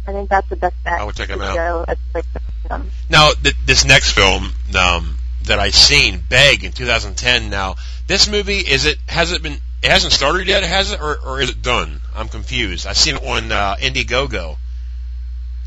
I 0.08 0.12
think 0.14 0.30
that's 0.30 0.48
the 0.50 0.56
best 0.56 0.76
bet. 0.84 1.00
I 1.00 1.04
would 1.04 1.16
check 1.16 1.30
'em 1.30 1.40
to 1.40 1.46
out. 1.46 1.56
go. 1.56 1.94
Like, 2.14 2.26
um, 2.70 2.90
Now, 3.10 3.32
th- 3.34 3.56
this 3.66 3.84
next 3.86 4.12
film 4.12 4.52
um, 4.80 5.18
that 5.44 5.60
I 5.60 5.70
seen, 5.72 6.24
Beg, 6.30 6.64
in 6.64 6.72
2010. 6.72 7.50
Now, 7.50 7.76
this 8.08 8.30
movie 8.30 8.60
is 8.60 8.86
it? 8.86 8.98
Has 9.08 9.32
it 9.34 9.42
been? 9.44 9.58
It 9.84 9.92
hasn't 9.92 10.14
started 10.14 10.48
yet, 10.48 10.64
has 10.64 10.92
it, 10.92 11.00
or, 11.02 11.18
or 11.20 11.42
is 11.42 11.50
it 11.52 11.62
done? 11.62 12.02
I'm 12.16 12.28
confused. 12.30 12.88
I've 12.88 12.98
seen 12.98 13.16
it 13.16 13.24
on 13.24 13.52
uh, 13.52 13.76
Indiegogo. 13.80 14.58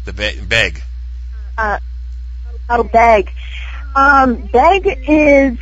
The 0.05 0.13
Be- 0.13 0.41
Beg. 0.41 0.83
uh, 1.57 1.79
oh, 2.69 2.83
Beg. 2.83 3.31
Um, 3.95 4.49
Beg 4.53 4.87
is 5.09 5.59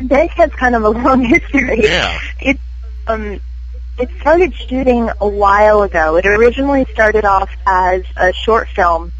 Beg 0.00 0.30
has 0.30 0.50
kind 0.52 0.74
of 0.74 0.84
a 0.84 0.88
long 0.90 1.24
history. 1.24 1.82
Yeah. 1.82 2.18
It 2.40 2.58
um 3.06 3.40
it 3.98 4.08
started 4.20 4.54
shooting 4.54 5.10
a 5.20 5.28
while 5.28 5.82
ago. 5.82 6.16
It 6.16 6.26
originally 6.26 6.86
started 6.92 7.24
off 7.24 7.50
as 7.66 8.02
a 8.16 8.32
short 8.32 8.68
film 8.68 9.12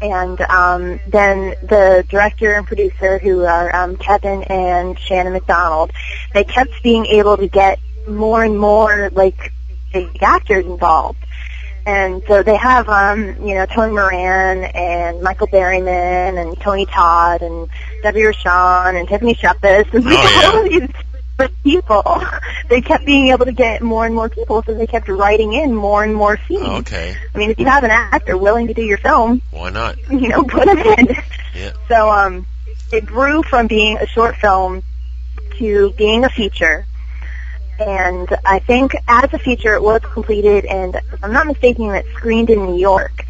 and 0.00 0.40
um 0.42 1.00
then 1.08 1.54
the 1.62 2.04
director 2.08 2.54
and 2.54 2.66
producer 2.66 3.18
who 3.18 3.44
are 3.44 3.74
um 3.74 3.96
Kevin 3.96 4.42
and 4.44 4.98
Shannon 4.98 5.32
McDonald, 5.32 5.92
they 6.34 6.44
kept 6.44 6.82
being 6.82 7.06
able 7.06 7.36
to 7.36 7.48
get 7.48 7.78
more 8.06 8.42
and 8.44 8.58
more 8.58 9.10
like 9.12 9.52
big 9.92 10.22
actors 10.22 10.64
involved. 10.64 11.18
And 11.86 12.22
so 12.28 12.42
they 12.42 12.56
have, 12.56 12.86
um, 12.90 13.46
you 13.46 13.54
know, 13.54 13.64
Tony 13.64 13.94
Moran 13.94 14.64
and 14.64 15.22
Michael 15.22 15.46
Berryman 15.46 16.36
and 16.36 16.60
Tony 16.60 16.84
Todd 16.84 17.40
and 17.40 17.66
Debbie 18.02 18.20
Rochon 18.20 18.94
and 18.98 19.08
Tiffany 19.08 19.34
Shepis 19.34 19.90
and 19.94 20.04
Oh, 20.06 20.10
yeah. 20.10 20.50
all 20.50 20.64
of 20.66 20.68
these 20.70 20.90
different 21.38 21.62
people. 21.62 22.02
They 22.68 22.82
kept 22.82 23.06
being 23.06 23.28
able 23.28 23.46
to 23.46 23.52
get 23.52 23.80
more 23.80 24.04
and 24.04 24.14
more 24.14 24.28
people, 24.28 24.62
so 24.62 24.74
they 24.74 24.86
kept 24.86 25.08
writing 25.08 25.54
in 25.54 25.74
more 25.74 26.04
and 26.04 26.14
more 26.14 26.38
scenes. 26.46 26.60
Oh, 26.66 26.76
okay. 26.80 27.16
I 27.34 27.38
mean, 27.38 27.50
if 27.50 27.58
you 27.58 27.64
have 27.64 27.82
an 27.82 27.90
actor 27.90 28.36
willing 28.36 28.66
to 28.66 28.74
do 28.74 28.82
your 28.82 28.98
film, 28.98 29.40
Why 29.52 29.70
not? 29.70 29.96
you 30.10 30.28
know, 30.28 30.42
put 30.44 30.66
them 30.66 30.76
in. 30.76 31.16
Yeah. 31.54 31.72
So, 31.88 32.10
um, 32.10 32.46
it 32.92 33.06
grew 33.06 33.42
from 33.42 33.68
being 33.68 33.96
a 33.96 34.06
short 34.06 34.36
film 34.36 34.82
to 35.56 35.94
being 35.96 36.26
a 36.26 36.28
feature. 36.28 36.84
And 37.78 38.28
I 38.44 38.58
think 38.58 38.94
as 39.08 39.32
a 39.32 39.38
feature 39.38 39.72
it 39.72 39.82
was 39.82 40.02
completed 40.02 40.66
and 40.66 40.96
if 40.96 41.24
I'm 41.24 41.32
not 41.32 41.46
mistaken 41.46 41.90
it 41.94 42.04
screened 42.16 42.50
in 42.50 42.66
New 42.66 42.78
York. 42.78 43.24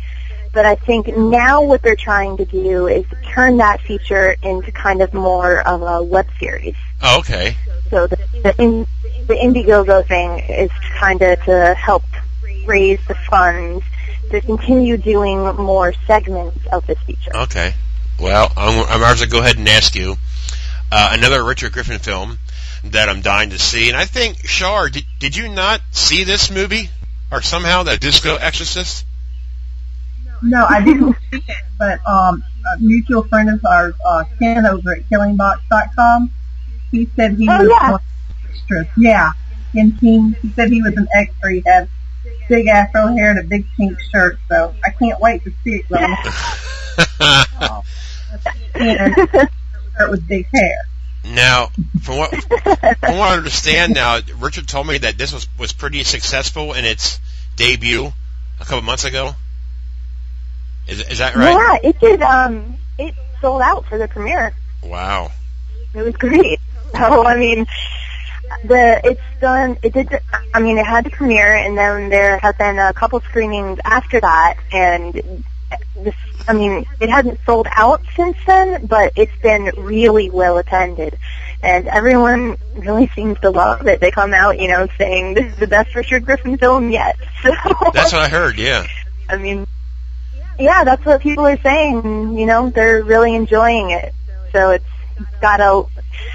But 0.53 0.67
I 0.67 0.75
think 0.75 1.17
now 1.17 1.63
what 1.63 1.83
they're 1.83 1.95
trying 1.95 2.39
to 2.39 2.45
do 2.45 2.89
is 2.89 3.05
turn 3.23 3.59
that 3.59 3.81
feature 3.83 4.35
into 4.43 4.73
kind 4.73 5.01
of 5.01 5.15
more 5.15 5.61
of 5.61 5.83
a 5.83 6.03
web 6.03 6.27
series. 6.41 6.75
Oh, 7.03 7.21
okay. 7.21 7.57
So 7.91 8.07
the 8.07 8.17
the, 8.43 8.55
in, 8.63 8.87
the 9.27 9.35
Indiegogo 9.35 10.07
thing 10.07 10.39
is 10.39 10.71
kind 10.99 11.21
of 11.23 11.43
to 11.45 11.75
help 11.75 12.05
raise 12.67 13.01
the 13.09 13.15
funds 13.15 13.85
to 14.31 14.41
continue 14.41 14.97
doing 14.97 15.41
more 15.57 15.95
segments 16.07 16.59
of 16.71 16.87
this 16.87 16.99
feature. 17.07 17.35
Okay. 17.35 17.75
Well, 18.21 18.53
I'm, 18.57 18.85
I'm 18.89 19.01
going 19.01 19.17
to 19.19 19.29
go 19.29 19.39
ahead 19.39 19.57
and 19.57 19.69
ask 19.69 19.95
you 19.95 20.17
uh, 20.91 21.11
another 21.13 21.43
Richard 21.45 21.73
Griffin 21.73 21.99
film 21.99 22.39
that 22.85 23.09
I'm 23.09 23.21
dying 23.23 23.51
to 23.51 23.59
see, 23.59 23.89
and 23.89 23.97
I 23.97 24.05
think 24.05 24.47
Shar, 24.47 24.89
did, 24.89 25.05
did 25.19 25.37
you 25.37 25.49
not 25.49 25.81
see 25.91 26.25
this 26.25 26.51
movie 26.51 26.91
or 27.31 27.43
somehow 27.43 27.85
that 27.85 28.01
Disco 28.01 28.37
Exorcist? 28.37 29.05
No, 30.43 30.65
I 30.65 30.83
didn't 30.83 31.17
see 31.31 31.43
it, 31.47 31.57
but 31.79 32.01
um, 32.09 32.43
a 32.75 32.79
mutual 32.81 33.25
friend 33.25 33.51
of 33.51 33.65
ours, 33.65 33.95
uh, 34.07 34.25
Ken 34.39 34.67
over 34.67 34.95
at 34.95 35.09
KillingBox.com, 35.09 36.33
he 36.91 37.09
said 37.17 37.33
he 37.37 37.49
Oh, 37.49 37.59
was 37.59 37.69
yeah. 37.81 37.91
one 37.93 38.01
the 38.43 38.49
extras. 38.51 38.87
Yeah, 38.97 39.33
Ken 39.73 39.97
King. 40.01 40.37
He 40.43 40.51
said 40.53 40.71
he 40.71 40.83
was 40.83 40.95
an 40.97 41.09
extra. 41.15 41.53
He 41.53 41.63
had 41.67 41.89
big 42.49 42.67
afro 42.67 43.09
hair 43.09 43.31
and 43.31 43.41
a 43.41 43.45
big 43.45 43.67
pink 43.77 43.99
shirt. 44.13 44.39
So 44.49 44.75
I 44.85 44.91
can't 44.91 45.21
wait 45.21 45.45
to 45.45 45.53
see 45.65 45.83
it. 45.83 45.89
Though. 45.89 47.83
And 48.75 49.17
shirt 49.97 50.11
with 50.11 50.27
big 50.29 50.47
hair. 50.55 50.79
now, 51.25 51.67
from 52.03 52.17
what 52.19 52.31
from 52.31 53.17
what 53.19 53.31
I 53.31 53.37
understand, 53.37 53.95
now 53.95 54.19
Richard 54.39 54.69
told 54.69 54.87
me 54.87 54.99
that 54.99 55.19
this 55.19 55.33
was 55.33 55.49
was 55.59 55.73
pretty 55.73 56.05
successful 56.05 56.73
in 56.75 56.85
its 56.85 57.19
debut 57.57 58.13
a 58.61 58.65
couple 58.65 58.83
months 58.83 59.05
ago. 59.05 59.33
Is 60.87 61.01
is 61.09 61.19
that 61.19 61.35
right? 61.37 61.51
Yeah, 61.83 61.91
it 61.91 62.01
did. 62.01 62.23
Um, 62.23 62.77
it 62.99 63.15
sold 63.41 63.63
out 63.63 63.87
for 63.87 63.99
the 63.99 64.09
premiere. 64.09 64.55
Wow. 64.83 65.31
It 65.95 66.03
was 66.03 66.15
great. 66.17 66.61
So 66.99 67.25
I 67.25 67.37
mean, 67.37 67.67
the 68.65 69.01
it's 69.05 69.21
done. 69.41 69.79
It 69.83 69.93
did. 69.93 70.09
I 70.55 70.61
mean, 70.61 70.79
it 70.79 70.87
had 70.87 71.05
the 71.05 71.11
premiere, 71.11 71.55
and 71.55 71.77
then 71.77 72.09
there 72.09 72.39
have 72.39 72.59
been 72.59 72.79
a 72.79 72.93
couple 72.93 73.21
screenings 73.21 73.79
after 73.85 74.21
that, 74.21 74.57
and 74.73 75.45
this. 75.97 76.15
I 76.47 76.55
mean, 76.55 76.87
it 76.99 77.11
hasn't 77.11 77.41
sold 77.45 77.67
out 77.71 78.01
since 78.17 78.37
then, 78.47 78.87
but 78.87 79.13
it's 79.17 79.37
been 79.43 79.71
really 79.77 80.31
well 80.31 80.57
attended. 80.57 81.19
And 81.63 81.89
everyone 81.89 82.57
really 82.75 83.11
seems 83.15 83.39
to 83.41 83.51
love 83.51 83.87
it. 83.87 84.01
They 84.01 84.11
come 84.11 84.33
out, 84.33 84.59
you 84.59 84.69
know, 84.69 84.89
saying 84.97 85.35
this 85.35 85.53
is 85.53 85.59
the 85.59 85.67
best 85.67 85.95
Richard 85.95 86.25
Griffin 86.25 86.57
film 86.57 86.91
yet. 86.91 87.17
So 87.43 87.51
That's 87.93 88.13
what 88.13 88.23
I 88.23 88.29
heard. 88.29 88.59
Yeah. 88.59 88.87
I 89.29 89.37
mean, 89.37 89.67
yeah, 90.59 90.85
that's 90.85 91.05
what 91.05 91.21
people 91.21 91.47
are 91.47 91.61
saying. 91.61 92.39
You 92.39 92.47
know, 92.47 92.71
they're 92.71 93.03
really 93.05 93.35
enjoying 93.35 93.91
it. 93.91 94.15
So 94.53 94.71
it's 94.71 94.85
got 95.41 95.61
a 95.61 95.85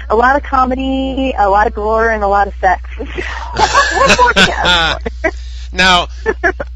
a 0.08 0.16
lot 0.16 0.36
of 0.36 0.42
comedy, 0.42 1.34
a 1.36 1.48
lot 1.48 1.66
of 1.66 1.74
gore, 1.74 2.10
and 2.10 2.22
a 2.22 2.28
lot 2.28 2.48
of 2.48 2.54
sex. 2.56 2.88
what 2.96 4.20
more 4.20 4.32
can 4.32 4.48
you 4.48 4.54
ask 4.56 5.20
for? 5.20 5.30
Now, 5.72 6.06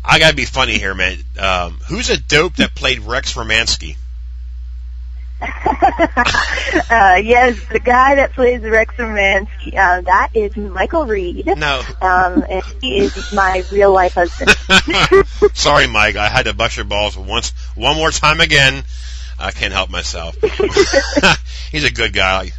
I 0.04 0.18
gotta 0.18 0.34
be 0.34 0.44
funny 0.44 0.76
here, 0.76 0.92
man. 0.92 1.18
Um, 1.38 1.78
who's 1.88 2.10
a 2.10 2.18
dope 2.18 2.56
that 2.56 2.74
played 2.74 2.98
Rex 3.00 3.34
Romansky? 3.34 3.96
uh, 5.40 7.20
yes, 7.22 7.56
the 7.70 7.80
guy 7.82 8.16
that 8.16 8.32
plays 8.32 8.60
Rex 8.62 8.92
Romansky, 8.96 9.68
uh, 9.68 10.00
that 10.00 10.30
is 10.34 10.56
Michael 10.56 11.06
Reed. 11.06 11.46
No. 11.46 11.82
Um, 12.00 12.44
and 12.48 12.64
he 12.80 12.98
is 12.98 13.32
my 13.32 13.62
real 13.70 13.92
life 13.92 14.14
husband. 14.14 14.50
Sorry, 15.54 15.86
Mike. 15.86 16.16
I 16.16 16.28
had 16.28 16.46
to 16.46 16.54
bust 16.54 16.76
your 16.76 16.86
balls 16.86 17.16
once, 17.16 17.52
one 17.76 17.96
more 17.96 18.10
time 18.10 18.40
again. 18.40 18.82
I 19.38 19.52
can't 19.52 19.72
help 19.72 19.90
myself. 19.90 20.36
He's 21.70 21.84
a 21.84 21.92
good 21.92 22.12
guy. 22.12 22.50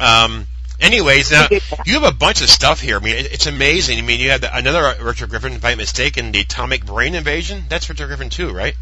Um, 0.00 0.46
anyways, 0.80 1.30
now 1.30 1.48
you 1.50 2.00
have 2.00 2.04
a 2.04 2.12
bunch 2.12 2.42
of 2.42 2.50
stuff 2.50 2.80
here. 2.80 2.96
I 2.96 3.00
mean, 3.00 3.16
it, 3.16 3.32
it's 3.32 3.46
amazing. 3.46 3.98
I 3.98 4.02
mean, 4.02 4.20
you 4.20 4.30
have 4.30 4.40
the, 4.40 4.56
another 4.56 5.02
Richard 5.02 5.30
Griffin, 5.30 5.52
if 5.52 5.64
I'm 5.64 5.72
not 5.72 5.78
mistaken, 5.78 6.32
the 6.32 6.40
Atomic 6.40 6.84
Brain 6.84 7.14
Invasion. 7.14 7.64
That's 7.68 7.88
Richard 7.88 8.08
Griffin 8.08 8.30
too, 8.30 8.52
right? 8.52 8.74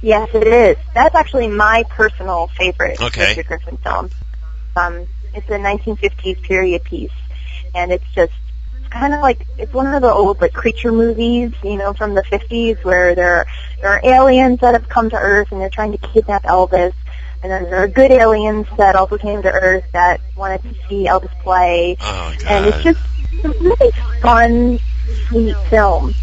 Yes, 0.00 0.28
it 0.34 0.46
is. 0.46 0.76
That's 0.94 1.14
actually 1.14 1.48
my 1.48 1.84
personal 1.88 2.48
favorite 2.48 3.00
Okay. 3.00 3.28
Richard 3.28 3.46
Griffin 3.46 3.76
film. 3.78 4.10
Um, 4.76 5.06
it's 5.34 5.48
a 5.48 5.58
1950s 5.58 6.42
period 6.42 6.84
piece, 6.84 7.12
and 7.74 7.92
it's 7.92 8.04
just 8.14 8.32
it's 8.78 8.88
kind 8.88 9.12
of 9.12 9.20
like 9.20 9.46
it's 9.58 9.72
one 9.72 9.92
of 9.92 10.02
the 10.02 10.12
old 10.12 10.40
like 10.40 10.52
creature 10.52 10.92
movies, 10.92 11.52
you 11.62 11.76
know, 11.76 11.92
from 11.92 12.14
the 12.14 12.22
50s, 12.22 12.82
where 12.84 13.14
there 13.14 13.34
are, 13.36 13.46
there 13.80 13.90
are 13.90 14.00
aliens 14.04 14.60
that 14.60 14.74
have 14.74 14.88
come 14.88 15.10
to 15.10 15.16
Earth 15.16 15.48
and 15.50 15.60
they're 15.60 15.68
trying 15.70 15.92
to 15.92 15.98
kidnap 15.98 16.44
Elvis, 16.44 16.94
and 17.42 17.52
then 17.52 17.64
there 17.64 17.76
are 17.76 17.88
good 17.88 18.10
aliens 18.10 18.66
that 18.76 18.96
also 18.96 19.16
came 19.18 19.42
to 19.42 19.50
Earth 19.52 19.84
that 19.92 20.20
wanted 20.36 20.62
to 20.62 20.74
see 20.88 21.06
Elvis 21.06 21.30
play, 21.42 21.96
Oh 22.00 22.34
and 22.46 22.66
it's 22.66 22.82
just 22.82 23.00
a 23.44 23.48
really 23.48 23.92
fun, 24.20 24.78
sweet 25.28 25.56
film. 25.70 26.14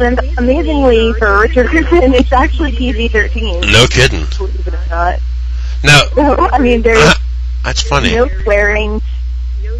And 0.00 0.18
amazingly, 0.38 1.12
for 1.14 1.40
Richard 1.40 1.68
Griffin, 1.68 2.14
it's 2.14 2.32
actually 2.32 2.72
PG-13. 2.72 3.72
No 3.72 3.86
kidding. 3.88 4.24
Believe 4.38 4.66
it 4.66 4.74
or 4.74 4.80
not. 4.88 5.18
No, 5.84 6.02
So, 6.14 6.48
I 6.52 6.58
mean, 6.58 6.82
there's 6.82 6.98
uh, 6.98 7.14
that's 7.64 7.82
funny. 7.82 8.14
no 8.14 8.28
swearing, 8.42 9.02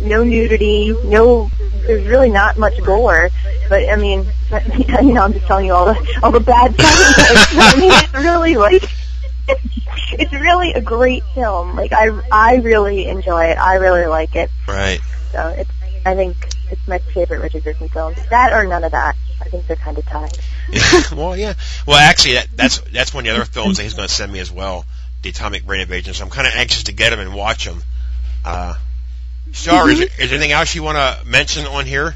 no 0.03 0.25
nudity, 0.25 0.95
no. 1.05 1.51
There's 1.87 2.05
really 2.09 2.31
not 2.31 2.59
much 2.59 2.83
gore, 2.83 3.31
but 3.69 3.89
I 3.89 3.95
mean, 3.95 4.27
you 4.77 5.15
know, 5.15 5.23
I'm 5.23 5.33
just 5.33 5.47
telling 5.47 5.67
you 5.67 5.73
all 5.73 5.87
the 5.87 6.21
all 6.23 6.33
the 6.33 6.41
bad 6.41 6.75
things. 6.75 6.89
I 6.89 7.75
mean, 7.79 7.93
it's 7.93 8.13
really 8.13 8.57
like 8.57 8.83
it's 10.19 10.33
really 10.33 10.73
a 10.73 10.81
great 10.81 11.23
film. 11.35 11.77
Like 11.77 11.93
I 11.93 12.09
I 12.31 12.57
really 12.57 13.07
enjoy 13.07 13.47
it. 13.47 13.59
I 13.59 13.77
really 13.77 14.07
like 14.07 14.35
it. 14.37 14.51
Right. 14.67 15.01
So 15.33 15.49
it's 15.49 15.71
I 16.05 16.15
think 16.15 16.37
it's 16.71 16.87
my 16.87 16.99
favorite 16.99 17.41
Richard 17.41 17.65
Griffin 17.65 17.89
film. 17.89 18.15
That 18.31 18.53
or 18.53 18.67
none 18.67 18.85
of 18.85 18.93
that. 18.93 19.17
I 19.41 19.45
think 19.49 19.67
they're 19.67 19.77
kind 19.77 19.99
of 19.99 20.07
tied. 20.07 20.39
well, 21.17 21.37
yeah. 21.37 21.55
Well, 21.87 21.99
actually, 21.99 22.35
that, 22.35 22.49
that's 22.55 22.79
that's 22.93 23.13
one 23.13 23.27
of 23.27 23.33
the 23.33 23.41
other 23.41 23.45
films 23.45 23.77
that 23.77 23.83
he's 23.83 23.95
going 23.95 24.09
to 24.09 24.15
send 24.15 24.33
me 24.33 24.39
as 24.41 24.51
well. 24.51 24.85
the 25.23 25.31
Atomic 25.31 25.67
Brain 25.67 25.81
Invasion, 25.81 26.15
so 26.15 26.25
I'm 26.25 26.31
kind 26.31 26.47
of 26.47 26.55
anxious 26.55 26.85
to 26.85 26.93
get 26.93 27.11
them 27.11 27.21
and 27.21 27.35
watch 27.35 27.65
them. 27.65 27.83
Uh, 28.45 28.75
Star, 29.53 29.89
is, 29.89 30.01
is 30.01 30.09
there 30.17 30.29
anything 30.29 30.53
else 30.53 30.75
you 30.75 30.83
want 30.83 30.97
to 30.97 31.27
mention 31.29 31.67
on 31.67 31.87
here? 31.87 32.15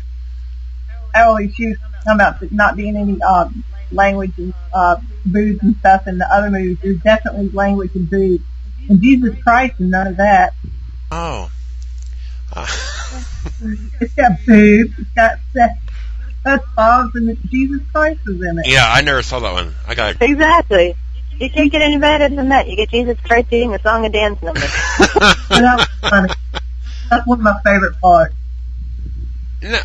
Oh, 1.14 1.38
she 1.54 1.68
was 1.68 1.76
talking 2.04 2.14
about 2.14 2.52
not 2.52 2.76
being 2.76 2.96
any 2.96 3.20
um, 3.22 3.64
language 3.92 4.32
and 4.36 4.54
uh, 4.72 4.96
boobs 5.26 5.62
and 5.62 5.76
stuff 5.76 6.06
in 6.06 6.18
the 6.18 6.26
other 6.32 6.50
movies. 6.50 6.78
There's 6.82 7.00
definitely 7.00 7.50
language 7.50 7.94
and 7.94 8.08
boobs. 8.08 8.44
And 8.88 9.00
Jesus 9.02 9.40
Christ 9.42 9.74
and 9.78 9.90
none 9.90 10.06
of 10.06 10.16
that. 10.16 10.54
Oh. 11.10 11.50
Uh. 12.52 12.66
it's 14.00 14.14
got 14.14 14.32
boobs. 14.46 14.98
It's 14.98 15.10
got 15.10 15.38
sex. 15.52 15.74
That's 16.44 16.64
Bob's 16.74 17.14
and 17.14 17.36
Jesus 17.50 17.82
Christ 17.92 18.20
is 18.26 18.40
in 18.40 18.58
it. 18.58 18.66
Yeah, 18.66 18.86
I 18.88 19.02
never 19.02 19.22
saw 19.22 19.40
that 19.40 19.52
one. 19.52 19.74
I 19.86 19.94
got 19.94 20.16
Exactly. 20.20 20.96
You 21.38 21.50
can't 21.50 21.70
get 21.70 21.82
any 21.82 21.98
better 21.98 22.28
than 22.34 22.48
that. 22.50 22.68
You 22.68 22.76
get 22.76 22.90
Jesus 22.90 23.18
Christ 23.20 23.50
doing 23.50 23.74
a 23.74 23.80
song 23.80 24.04
and 24.04 24.12
dance 24.12 24.42
number. 24.42 24.60
that 25.00 25.86
was 26.02 26.10
funny. 26.10 26.32
That's 27.08 27.26
one 27.26 27.38
of 27.38 27.44
my 27.44 27.60
favorite 27.64 27.98
parts. 28.00 28.34
No. 29.62 29.78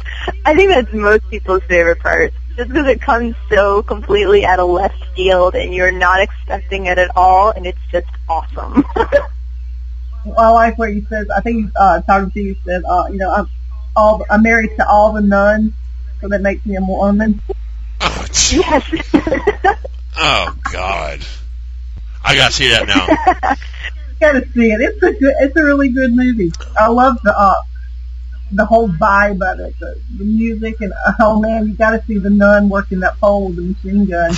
I 0.45 0.55
think 0.55 0.69
that's 0.69 0.93
most 0.93 1.29
people's 1.29 1.63
favorite 1.63 1.99
part. 1.99 2.33
Just 2.55 2.69
because 2.69 2.87
it 2.87 3.01
comes 3.01 3.35
so 3.49 3.83
completely 3.83 4.45
out 4.45 4.59
of 4.59 4.69
left 4.69 5.03
field 5.15 5.55
and 5.55 5.73
you're 5.73 5.91
not 5.91 6.21
expecting 6.21 6.85
it 6.85 6.97
at 6.97 7.11
all 7.15 7.51
and 7.51 7.65
it's 7.65 7.79
just 7.91 8.07
awesome. 8.29 8.85
Well, 10.25 10.39
I 10.39 10.49
like 10.49 10.77
where 10.79 10.89
he 10.89 11.01
says, 11.01 11.27
I 11.29 11.41
think 11.41 11.71
uh, 11.79 12.01
talking 12.01 12.31
to 12.31 12.39
you, 12.41 12.55
said, 12.65 12.81
uh, 12.89 13.05
you 13.11 13.17
know, 13.17 13.31
I'm, 13.31 13.47
all, 13.95 14.25
I'm 14.27 14.41
married 14.41 14.71
to 14.77 14.89
all 14.89 15.13
the 15.13 15.21
nuns, 15.21 15.71
so 16.19 16.27
that 16.29 16.41
makes 16.41 16.65
me 16.65 16.75
a 16.75 16.81
Mormon. 16.81 17.39
Oh, 18.01 18.25
gee. 18.31 18.57
yes. 18.57 18.83
oh 20.17 20.55
God. 20.73 21.19
I 22.23 22.35
gotta 22.35 22.53
see 22.53 22.69
that 22.69 22.87
now. 22.87 23.05
gotta 24.19 24.47
see 24.51 24.71
it. 24.71 24.81
It's 24.81 25.03
a 25.03 25.13
good, 25.13 25.35
it's 25.41 25.55
a 25.55 25.63
really 25.63 25.89
good 25.89 26.15
movie. 26.15 26.51
I 26.75 26.87
love 26.87 27.19
the, 27.23 27.37
uh, 27.37 27.53
the 28.51 28.65
whole 28.65 28.87
vibe 28.87 29.41
of 29.41 29.59
it, 29.59 29.75
the, 29.79 29.99
the 30.17 30.23
music, 30.23 30.81
and 30.81 30.93
oh 31.19 31.39
man, 31.39 31.67
you 31.67 31.73
gotta 31.73 32.03
see 32.05 32.17
the 32.17 32.29
nun 32.29 32.69
working 32.69 33.01
that 33.01 33.19
pole 33.19 33.47
with 33.47 33.55
the 33.55 33.61
machine 33.61 34.05
gun. 34.05 34.33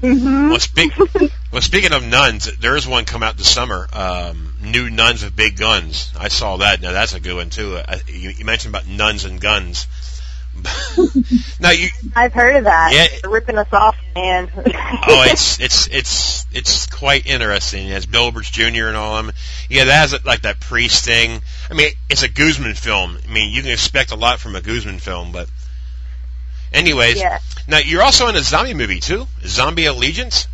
hmm 0.00 0.50
Well, 0.50 0.60
speak, 0.60 0.92
well, 1.52 1.62
speaking 1.62 1.92
of 1.92 2.04
nuns, 2.04 2.56
there 2.58 2.76
is 2.76 2.86
one 2.86 3.04
come 3.04 3.22
out 3.22 3.36
this 3.36 3.52
summer. 3.52 3.86
Um, 3.92 4.54
Nude 4.60 4.92
Nuns 4.92 5.22
with 5.22 5.36
Big 5.36 5.56
Guns. 5.56 6.10
I 6.18 6.28
saw 6.28 6.58
that. 6.58 6.80
Now 6.80 6.92
that's 6.92 7.14
a 7.14 7.20
good 7.20 7.36
one 7.36 7.50
too. 7.50 7.76
Uh, 7.76 7.98
you, 8.08 8.30
you 8.30 8.44
mentioned 8.44 8.74
about 8.74 8.86
nuns 8.86 9.24
and 9.24 9.40
guns. 9.40 9.86
now 11.60 11.70
you, 11.70 11.88
I've 12.14 12.32
heard 12.32 12.56
of 12.56 12.64
that. 12.64 12.92
Yeah. 12.92 13.18
They're 13.22 13.30
ripping 13.30 13.58
us 13.58 13.72
off, 13.72 13.96
man. 14.14 14.50
oh, 14.56 15.24
it's 15.28 15.60
it's 15.60 15.88
it's 15.88 16.46
it's 16.52 16.86
quite 16.86 17.26
interesting. 17.26 17.86
It 17.86 17.92
has 17.92 18.06
Bill 18.06 18.30
Birch 18.30 18.52
Jr. 18.52 18.86
and 18.86 18.96
all 18.96 19.22
them. 19.22 19.32
Yeah, 19.68 19.84
that 19.84 20.10
has 20.10 20.24
like 20.24 20.42
that 20.42 20.60
priest 20.60 21.04
thing. 21.04 21.42
I 21.70 21.74
mean, 21.74 21.90
it's 22.08 22.22
a 22.22 22.28
Guzman 22.28 22.74
film. 22.74 23.18
I 23.28 23.32
mean, 23.32 23.52
you 23.52 23.62
can 23.62 23.70
expect 23.70 24.12
a 24.12 24.16
lot 24.16 24.40
from 24.40 24.56
a 24.56 24.60
Guzman 24.60 24.98
film, 24.98 25.32
but 25.32 25.48
anyways. 26.72 27.20
yeah. 27.20 27.38
Now 27.68 27.78
you're 27.78 28.02
also 28.02 28.28
in 28.28 28.36
a 28.36 28.42
zombie 28.42 28.74
movie 28.74 29.00
too, 29.00 29.26
Zombie 29.44 29.86
Allegiance. 29.86 30.46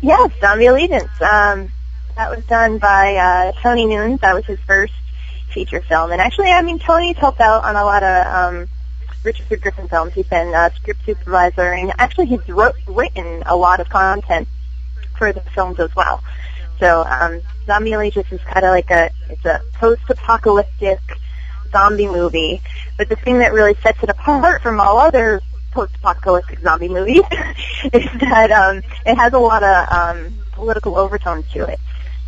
Yes, 0.00 0.30
Zombie 0.40 0.66
Allegiance. 0.66 1.10
Um, 1.20 1.72
that 2.16 2.30
was 2.30 2.44
done 2.46 2.78
by 2.78 3.14
uh, 3.16 3.52
Tony 3.62 3.86
Nunes. 3.86 4.20
That 4.20 4.34
was 4.34 4.44
his 4.44 4.58
first 4.66 4.92
feature 5.52 5.80
film. 5.80 6.12
And 6.12 6.20
actually, 6.20 6.50
I 6.50 6.62
mean, 6.62 6.78
Tony's 6.78 7.16
helped 7.16 7.40
out 7.40 7.64
on 7.64 7.76
a 7.76 7.84
lot 7.84 8.02
of 8.02 8.26
um, 8.26 8.68
Richard 9.24 9.60
Griffin 9.60 9.88
films. 9.88 10.14
He's 10.14 10.26
been 10.26 10.54
a 10.54 10.70
script 10.76 11.00
supervisor, 11.04 11.72
and 11.72 11.92
actually, 11.98 12.26
he's 12.26 12.46
wrote, 12.48 12.74
written 12.86 13.42
a 13.46 13.56
lot 13.56 13.80
of 13.80 13.88
content 13.88 14.48
for 15.16 15.32
the 15.32 15.40
films 15.40 15.80
as 15.80 15.94
well. 15.96 16.22
So, 16.78 17.04
um, 17.04 17.40
Zombie 17.66 17.92
Allegiance 17.92 18.30
is 18.30 18.40
kind 18.42 18.64
of 18.64 18.70
like 18.70 18.90
a 18.90 19.10
it's 19.28 19.44
a 19.44 19.60
post-apocalyptic 19.74 21.00
zombie 21.70 22.06
movie. 22.06 22.62
But 22.96 23.08
the 23.08 23.16
thing 23.16 23.38
that 23.38 23.52
really 23.52 23.74
sets 23.82 24.02
it 24.02 24.08
apart 24.08 24.62
from 24.62 24.80
all 24.80 24.98
other 24.98 25.40
post-apocalyptic 25.72 26.60
zombie 26.60 26.88
movies 26.88 27.22
is 27.92 28.04
that 28.20 28.50
um, 28.50 28.82
it 29.06 29.16
has 29.16 29.32
a 29.32 29.38
lot 29.38 29.62
of 29.62 29.92
um, 29.92 30.34
political 30.52 30.96
overtones 30.96 31.48
to 31.52 31.64
it, 31.64 31.78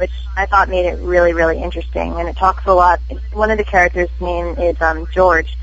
which 0.00 0.12
I 0.36 0.46
thought 0.46 0.68
made 0.68 0.86
it 0.86 0.98
really, 1.00 1.32
really 1.32 1.62
interesting. 1.62 2.14
And 2.18 2.28
it 2.28 2.36
talks 2.36 2.64
a 2.66 2.72
lot. 2.72 3.00
One 3.32 3.50
of 3.50 3.58
the 3.58 3.64
characters' 3.64 4.08
name 4.20 4.56
is 4.58 4.80
um, 4.80 5.06
George, 5.12 5.56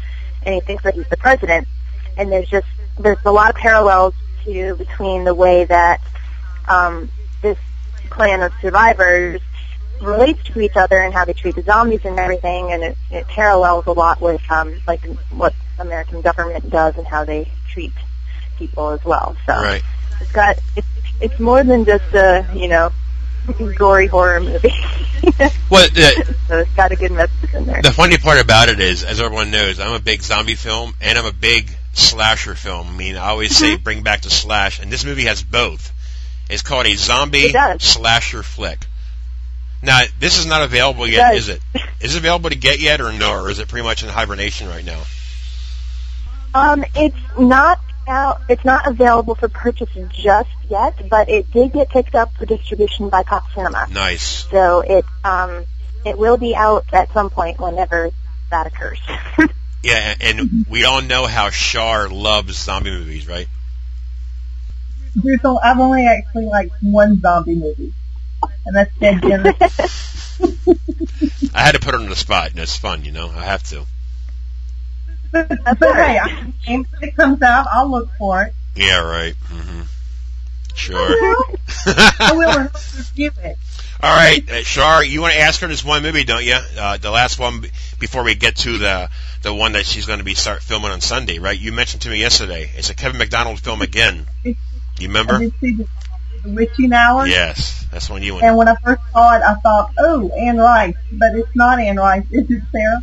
and 0.43 0.53
he 0.55 0.61
thinks 0.61 0.83
that 0.83 0.93
he's 0.93 1.07
the 1.07 1.17
president. 1.17 1.67
And 2.15 2.31
there's 2.31 2.47
just 2.47 2.67
there's 2.99 3.17
a 3.25 3.31
lot 3.31 3.49
of 3.49 3.55
parallels 3.55 4.13
to 4.43 4.75
between 4.75 5.23
the 5.23 5.33
way 5.33 5.65
that 5.65 6.01
um, 6.67 7.09
this 7.41 7.57
clan 8.09 8.41
of 8.41 8.53
survivors 8.61 9.41
relates 10.01 10.43
to 10.43 10.59
each 10.59 10.75
other 10.75 10.99
and 10.99 11.13
how 11.13 11.25
they 11.25 11.33
treat 11.33 11.55
the 11.55 11.63
zombies 11.63 12.01
and 12.05 12.19
everything, 12.19 12.71
and 12.71 12.83
it, 12.83 12.97
it 13.11 13.27
parallels 13.27 13.85
a 13.87 13.91
lot 13.91 14.21
with 14.21 14.41
um, 14.51 14.79
like 14.87 15.03
what 15.31 15.53
American 15.79 16.21
government 16.21 16.69
does 16.69 16.95
and 16.97 17.07
how 17.07 17.25
they 17.25 17.51
treat 17.73 17.93
people 18.57 18.89
as 18.89 19.03
well. 19.03 19.35
So 19.45 19.53
Right. 19.53 19.83
it's 20.21 20.31
got 20.31 20.59
it's 20.75 20.87
it's 21.21 21.39
more 21.39 21.63
than 21.63 21.85
just 21.85 22.13
a 22.13 22.45
you 22.53 22.67
know 22.67 22.91
gory 23.77 24.07
horror 24.07 24.39
movie. 24.39 24.73
Well, 25.69 25.87
the, 25.89 26.35
so 26.47 26.59
it's 26.59 26.73
got 26.73 26.93
a 26.93 26.95
good 26.95 27.11
message 27.11 27.53
in 27.53 27.65
there. 27.65 27.81
the 27.81 27.91
funny 27.91 28.17
part 28.17 28.39
about 28.39 28.69
it 28.69 28.79
is, 28.79 29.03
as 29.03 29.19
everyone 29.19 29.51
knows, 29.51 29.79
I'm 29.79 29.93
a 29.93 29.99
big 29.99 30.21
zombie 30.21 30.55
film 30.55 30.93
and 31.01 31.17
I'm 31.17 31.25
a 31.25 31.33
big 31.33 31.69
slasher 31.91 32.55
film. 32.55 32.87
I 32.87 32.91
mean, 32.91 33.17
I 33.17 33.29
always 33.29 33.55
say 33.55 33.75
bring 33.75 34.03
back 34.03 34.21
the 34.21 34.29
slash, 34.29 34.79
and 34.79 34.89
this 34.89 35.03
movie 35.03 35.25
has 35.25 35.43
both. 35.43 35.91
It's 36.49 36.61
called 36.61 36.85
a 36.85 36.95
zombie 36.95 37.53
slasher 37.79 38.43
flick. 38.43 38.85
Now, 39.81 40.03
this 40.19 40.39
is 40.39 40.45
not 40.45 40.63
available 40.63 41.05
yet, 41.05 41.33
does. 41.33 41.49
is 41.49 41.49
it? 41.49 41.61
Is 41.99 42.15
it 42.15 42.19
available 42.19 42.49
to 42.49 42.55
get 42.55 42.79
yet, 42.79 43.01
or 43.01 43.11
no? 43.11 43.43
Or 43.43 43.49
is 43.49 43.59
it 43.59 43.67
pretty 43.67 43.83
much 43.83 44.03
in 44.03 44.09
hibernation 44.09 44.69
right 44.69 44.85
now? 44.85 45.03
Um, 46.53 46.85
it's 46.95 47.17
not 47.37 47.79
out. 48.07 48.41
It's 48.49 48.63
not 48.65 48.87
available 48.87 49.35
for 49.35 49.47
purchase 49.47 49.89
just 50.09 50.49
yet, 50.69 51.09
but 51.09 51.29
it 51.29 51.51
did 51.51 51.73
get 51.73 51.89
picked 51.89 52.15
up 52.15 52.33
for 52.35 52.45
distribution 52.45 53.09
by 53.09 53.23
Pop 53.23 53.43
Cinema. 53.53 53.87
Nice. 53.91 54.45
So 54.49 54.81
it 54.81 55.05
um 55.23 55.65
it 56.05 56.17
will 56.17 56.37
be 56.37 56.55
out 56.55 56.85
at 56.93 57.11
some 57.13 57.29
point 57.29 57.59
whenever 57.59 58.11
that 58.51 58.67
occurs. 58.67 58.99
Yeah, 59.83 60.15
and 60.19 60.65
we 60.67 60.83
all 60.85 61.01
know 61.01 61.27
how 61.27 61.49
Shar 61.49 62.09
loves 62.09 62.57
zombie 62.57 62.91
movies, 62.91 63.27
right? 63.27 63.47
Bruce, 65.15 65.39
I've 65.45 65.79
only 65.79 66.05
actually 66.05 66.45
liked 66.45 66.73
one 66.81 67.21
zombie 67.21 67.55
movie, 67.55 67.93
and 68.65 68.75
that's 68.75 68.93
Dead 68.97 69.21
Genesis. 69.21 70.39
I 71.53 71.61
had 71.61 71.73
to 71.73 71.79
put 71.79 71.93
her 71.93 71.99
on 71.99 72.09
the 72.09 72.15
spot, 72.15 72.51
and 72.51 72.59
it's 72.59 72.75
fun, 72.75 73.05
you 73.05 73.11
know. 73.11 73.29
I 73.29 73.45
have 73.45 73.63
to. 73.69 73.85
But, 75.31 75.47
but 75.49 75.95
hey, 75.95 76.19
I- 76.19 76.53
if 76.65 76.85
it 77.01 77.15
comes 77.15 77.41
out, 77.41 77.67
I'll 77.71 77.89
look 77.89 78.09
for 78.17 78.43
it. 78.43 78.53
Yeah, 78.75 78.99
right. 78.99 79.33
hmm 79.47 79.81
Sure. 80.75 80.97
I 81.87 82.31
will 82.33 82.69
review 82.95 83.31
it. 83.43 83.57
All 84.01 84.15
right, 84.15 84.47
uh, 84.49 84.61
Shar, 84.61 85.03
you 85.03 85.21
want 85.21 85.33
to 85.33 85.39
ask 85.39 85.61
her 85.61 85.67
this 85.67 85.83
one 85.83 86.03
movie, 86.03 86.23
don't 86.23 86.43
you? 86.45 86.53
Uh, 86.77 86.97
the 86.97 87.09
last 87.09 87.39
one 87.39 87.61
b- 87.61 87.71
before 87.99 88.23
we 88.23 88.35
get 88.35 88.57
to 88.57 88.77
the 88.77 89.09
the 89.41 89.51
one 89.53 89.71
that 89.71 89.87
she's 89.87 90.05
going 90.05 90.19
to 90.19 90.25
be 90.25 90.35
start 90.35 90.61
filming 90.61 90.91
on 90.91 91.01
Sunday, 91.01 91.39
right? 91.39 91.59
You 91.59 91.71
mentioned 91.71 92.03
to 92.03 92.09
me 92.09 92.19
yesterday. 92.19 92.69
It's 92.75 92.91
a 92.91 92.95
Kevin 92.95 93.17
McDonald 93.17 93.59
film 93.59 93.81
again. 93.81 94.27
You 94.43 95.07
remember? 95.07 95.39
the, 95.39 95.51
the 95.61 95.87
Witching 96.45 96.93
Hour, 96.93 97.25
Yes, 97.25 97.87
that's 97.91 98.09
one 98.09 98.21
you 98.21 98.35
went. 98.35 98.45
and 98.45 98.55
when 98.55 98.67
I 98.67 98.75
first 98.83 99.01
saw 99.11 99.35
it, 99.35 99.41
I 99.43 99.55
thought, 99.55 99.91
oh, 99.97 100.29
Anne 100.39 100.57
Rice, 100.57 100.93
but 101.11 101.29
it's 101.35 101.49
not 101.55 101.79
Anne 101.79 101.97
Rice, 101.97 102.23
is 102.29 102.45
it, 102.49 102.63
Sarah? 102.71 103.01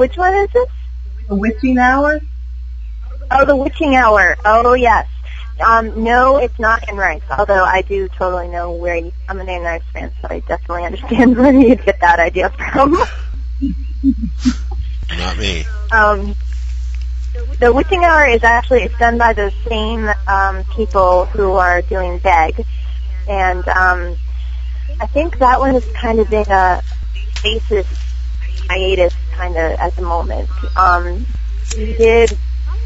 Which 0.00 0.16
one 0.16 0.34
is 0.34 0.48
this? 0.54 0.68
The 1.28 1.34
Witching 1.34 1.76
Hour? 1.76 2.18
Oh, 3.30 3.44
The 3.44 3.54
Witching 3.54 3.96
Hour. 3.96 4.34
Oh, 4.46 4.72
yes. 4.72 5.06
Um, 5.62 6.04
no, 6.04 6.38
it's 6.38 6.58
not 6.58 6.88
Anne 6.88 6.96
Rice. 6.96 7.20
Although 7.36 7.64
I 7.64 7.82
do 7.82 8.08
totally 8.08 8.48
know 8.48 8.72
where 8.72 8.96
you, 8.96 9.12
I'm 9.28 9.38
an 9.40 9.48
Anne 9.50 9.60
Rice 9.60 9.82
fan, 9.92 10.10
so 10.22 10.28
I 10.30 10.40
definitely 10.40 10.84
understand 10.84 11.36
where 11.36 11.52
you'd 11.52 11.84
get 11.84 12.00
that 12.00 12.18
idea 12.18 12.48
from. 12.48 12.92
Not 15.18 15.36
me. 15.36 15.66
um, 15.92 16.34
the 17.58 17.70
Witching 17.70 18.02
Hour 18.02 18.26
is 18.26 18.42
actually 18.42 18.84
it's 18.84 18.98
done 18.98 19.18
by 19.18 19.34
the 19.34 19.52
same 19.68 20.08
um, 20.26 20.64
people 20.74 21.26
who 21.26 21.52
are 21.52 21.82
doing 21.82 22.16
Beg, 22.20 22.64
and 23.28 23.68
um, 23.68 24.16
I 24.98 25.06
think 25.08 25.40
that 25.40 25.60
one 25.60 25.76
is 25.76 25.84
kind 25.92 26.20
of 26.20 26.32
in 26.32 26.50
a 26.50 26.82
basis 27.42 27.86
hiatus 28.70 29.12
kind 29.40 29.56
of 29.56 29.72
at 29.78 29.96
the 29.96 30.02
moment. 30.02 30.48
Um, 30.76 31.24
we 31.76 31.96
did 31.96 32.36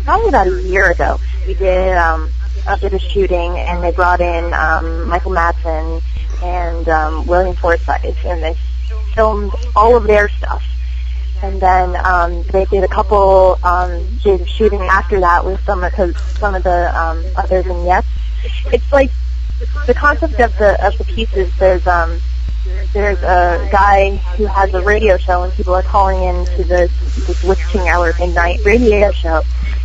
probably 0.04 0.28
about 0.28 0.46
a 0.46 0.62
year 0.62 0.90
ago. 0.90 1.18
We 1.46 1.54
did 1.54 1.96
um, 1.96 2.30
a 2.68 2.78
bit 2.78 2.92
of 2.92 3.00
shooting, 3.00 3.58
and 3.58 3.82
they 3.82 3.90
brought 3.90 4.20
in 4.20 4.54
um, 4.54 5.08
Michael 5.08 5.32
Madsen 5.32 6.00
and 6.42 6.88
um, 6.88 7.26
William 7.26 7.56
Forsythe, 7.56 8.16
and 8.24 8.42
they 8.42 8.56
filmed 9.14 9.52
all 9.74 9.96
of 9.96 10.04
their 10.04 10.28
stuff. 10.28 10.62
And 11.42 11.60
then 11.60 11.96
um, 12.06 12.42
they 12.52 12.64
did 12.66 12.84
a 12.84 12.88
couple 12.88 13.58
um, 13.64 14.16
days 14.18 14.40
of 14.40 14.48
shooting 14.48 14.80
after 14.80 15.20
that 15.20 15.44
with 15.44 15.62
some 15.64 15.82
of 15.82 15.92
cause 15.92 16.14
some 16.38 16.54
of 16.54 16.62
the 16.62 16.98
um, 16.98 17.24
other 17.36 17.62
vignettes. 17.62 18.06
It's 18.72 18.90
like 18.92 19.10
the 19.86 19.94
concept 19.94 20.38
of 20.40 20.56
the 20.56 20.86
of 20.86 20.96
the 20.96 21.04
pieces. 21.04 21.52
There's 21.58 21.86
um 21.86 22.20
there's 22.92 23.18
a 23.22 23.68
guy 23.70 24.16
who 24.36 24.46
has 24.46 24.72
a 24.74 24.82
radio 24.82 25.16
show 25.16 25.42
and 25.42 25.52
people 25.52 25.74
are 25.74 25.82
calling 25.82 26.22
in 26.22 26.44
to 26.56 26.64
this 26.64 26.90
this 27.26 27.42
witching 27.42 27.88
hour 27.88 28.12
midnight 28.18 28.60
radio 28.64 29.10
show 29.12 29.42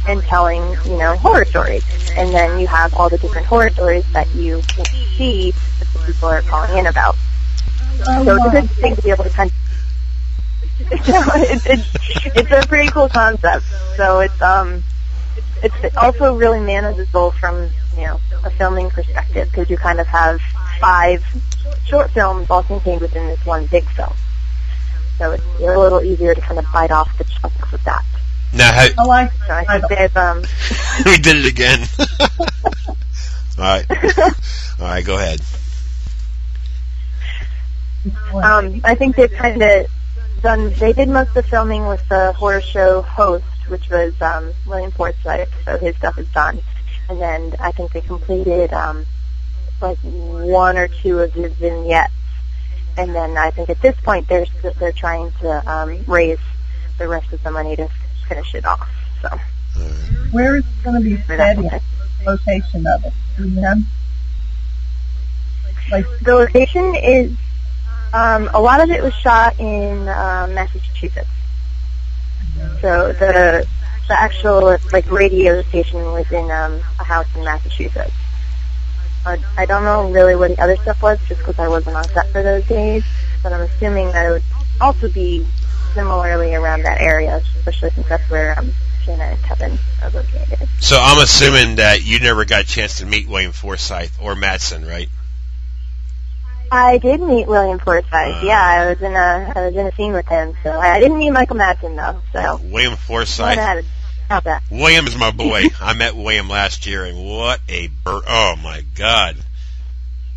and 0.07 0.21
telling 0.23 0.61
you 0.85 0.97
know 0.97 1.15
horror 1.17 1.45
stories. 1.45 1.83
And 2.15 2.33
then 2.33 2.59
you 2.59 2.67
have 2.67 2.93
all 2.93 3.09
the 3.09 3.17
different 3.17 3.47
horror 3.47 3.69
stories 3.69 4.05
that 4.13 4.33
you 4.35 4.61
can 4.67 4.85
see 4.85 5.51
that 5.51 5.87
the 5.93 5.99
people 6.05 6.29
are 6.29 6.41
calling 6.41 6.77
in 6.77 6.87
about. 6.87 7.15
Oh, 8.07 8.25
so 8.25 8.35
it's 8.35 8.45
a 8.45 8.49
good 8.49 8.71
thing 8.71 8.95
to 8.95 9.01
be 9.01 9.09
able 9.09 9.23
to 9.25 9.29
kind 9.29 9.49
of 9.49 9.55
it's, 10.91 11.65
it's 11.65 11.89
it's 12.35 12.51
a 12.51 12.67
pretty 12.67 12.89
cool 12.89 13.09
concept. 13.09 13.65
So 13.97 14.19
it's 14.21 14.41
um 14.41 14.83
it's 15.61 15.97
also 15.97 16.35
really 16.35 16.59
manageable 16.59 17.31
from 17.31 17.69
you 17.97 18.05
know 18.05 18.19
a 18.43 18.49
filming 18.51 18.89
perspective 18.89 19.49
because 19.49 19.69
you 19.69 19.77
kind 19.77 19.99
of 19.99 20.07
have 20.07 20.39
five 20.79 21.23
short 21.85 22.11
films 22.11 22.49
all 22.49 22.63
contained 22.63 23.01
within 23.01 23.27
this 23.27 23.45
one 23.45 23.65
big 23.67 23.87
film. 23.89 24.13
So 25.17 25.31
it's 25.31 25.43
a 25.59 25.65
little 25.77 26.01
easier 26.01 26.33
to 26.33 26.41
kind 26.41 26.59
of 26.59 26.65
bite 26.71 26.91
off 26.91 27.15
the 27.17 27.25
chunks 27.25 27.71
with 27.71 27.83
that. 27.83 28.05
Now, 28.53 28.71
how, 28.71 28.87
I 28.97 29.03
like 29.05 29.33
So 29.45 29.53
I 29.53 29.65
think 29.65 29.87
they've 29.89 30.17
um 30.17 30.43
we 31.05 31.17
did 31.17 31.37
it 31.37 31.45
again. 31.45 31.87
All 33.57 33.65
right. 33.65 33.85
All 34.79 34.85
right, 34.85 35.05
go 35.05 35.17
ahead. 35.17 35.41
um 38.33 38.81
I 38.83 38.95
think 38.95 39.15
they've 39.15 39.31
kind 39.31 39.61
of 39.61 39.87
done 40.41 40.71
they 40.79 40.93
did 40.93 41.09
most 41.09 41.29
of 41.29 41.33
the 41.33 41.43
filming 41.43 41.85
with 41.85 42.07
the 42.07 42.31
horror 42.33 42.61
show 42.61 43.01
host, 43.01 43.43
which 43.67 43.89
was 43.89 44.19
um 44.21 44.53
William 44.65 44.91
Forsythe, 44.91 45.49
so 45.65 45.77
his 45.77 45.95
stuff 45.97 46.17
is 46.17 46.27
done. 46.29 46.59
And 47.09 47.19
then 47.19 47.55
I 47.59 47.71
think 47.71 47.91
they 47.91 48.01
completed 48.01 48.73
um 48.73 49.05
like 49.81 49.97
one 49.99 50.77
or 50.77 50.87
two 50.87 51.19
of 51.19 51.33
his 51.33 51.53
vignettes. 51.53 52.13
And 52.97 53.15
then 53.15 53.37
I 53.37 53.51
think 53.51 53.69
at 53.69 53.81
this 53.81 53.95
point 54.01 54.27
they're 54.27 54.45
they're 54.79 54.91
trying 54.91 55.31
to 55.41 55.71
um 55.71 56.03
raise 56.07 56.39
the 56.97 57.07
rest 57.07 57.31
of 57.31 57.41
the 57.43 57.51
money 57.51 57.75
to 57.77 57.89
finish 58.27 58.53
it 58.55 58.65
off. 58.65 58.89
So 59.21 59.39
Where 60.31 60.57
is 60.57 60.63
it 60.63 60.83
going 60.83 61.01
to 61.01 61.09
be 61.09 61.21
set 61.23 61.57
in? 61.57 61.69
Location 62.25 62.85
of 62.85 63.05
it. 63.05 63.13
You 63.39 63.45
know? 63.45 63.75
Like, 65.91 66.05
the 66.21 66.35
location 66.35 66.95
is 66.95 67.31
um, 68.13 68.49
a 68.53 68.59
lot 68.61 68.81
of 68.81 68.89
it 68.91 69.01
was 69.01 69.13
shot 69.15 69.59
in 69.59 70.07
um, 70.09 70.53
Massachusetts. 70.53 71.29
So 72.81 73.13
the 73.13 73.67
the 74.07 74.19
actual 74.19 74.77
like 74.91 75.09
radio 75.11 75.61
station 75.63 76.01
was 76.11 76.29
in 76.31 76.49
um, 76.51 76.81
a 76.99 77.03
house 77.03 77.27
in 77.35 77.43
Massachusetts. 77.43 78.11
Uh, 79.25 79.37
I 79.57 79.65
don't 79.65 79.83
know 79.83 80.11
really 80.11 80.35
what 80.35 80.49
the 80.55 80.61
other 80.61 80.77
stuff 80.77 81.01
was, 81.01 81.19
just 81.27 81.39
because 81.41 81.59
I 81.59 81.67
wasn't 81.67 81.95
on 81.95 82.03
set 82.05 82.27
for 82.31 82.41
those 82.41 82.65
days. 82.65 83.03
But 83.43 83.53
I'm 83.53 83.61
assuming 83.61 84.11
that 84.11 84.25
it 84.25 84.29
would 84.29 84.43
also 84.81 85.09
be 85.09 85.45
similarly 85.93 86.55
around 86.55 86.83
that 86.83 87.01
area, 87.01 87.41
especially 87.57 87.89
since 87.91 88.07
that's 88.07 88.29
where 88.29 88.57
um, 88.57 88.71
Jenna 89.05 89.23
and 89.23 89.43
Kevin 89.43 89.77
are 90.03 90.09
located. 90.11 90.67
So 90.79 90.99
I'm 91.01 91.21
assuming 91.21 91.77
that 91.77 92.03
you 92.03 92.19
never 92.19 92.45
got 92.45 92.61
a 92.61 92.67
chance 92.67 92.99
to 92.99 93.05
meet 93.05 93.27
William 93.27 93.51
Forsythe 93.51 94.11
or 94.21 94.35
Madsen, 94.35 94.87
right? 94.87 95.09
I 96.71 96.99
did 96.99 97.19
meet 97.19 97.47
William 97.47 97.79
Forsythe. 97.79 98.13
Uh. 98.13 98.41
yeah, 98.43 98.61
I 98.61 98.89
was 98.89 99.01
in 99.01 99.13
a 99.13 99.53
I 99.55 99.65
was 99.65 99.75
in 99.75 99.87
a 99.87 99.91
scene 99.95 100.13
with 100.13 100.27
him. 100.27 100.53
So 100.63 100.69
I, 100.71 100.95
I 100.95 100.99
didn't 100.99 101.17
meet 101.17 101.31
Michael 101.31 101.55
Madsen 101.57 101.95
though. 101.95 102.21
So 102.31 102.59
William 102.63 102.95
Forsythe. 102.95 103.83
That. 104.29 104.63
William 104.69 105.07
is 105.07 105.17
my 105.17 105.31
boy. 105.31 105.63
I 105.81 105.93
met 105.93 106.15
William 106.15 106.47
last 106.49 106.85
year, 106.85 107.03
and 107.05 107.17
what 107.17 107.59
a 107.67 107.87
bur- 107.87 108.21
oh 108.27 108.55
my 108.63 108.83
god! 108.95 109.37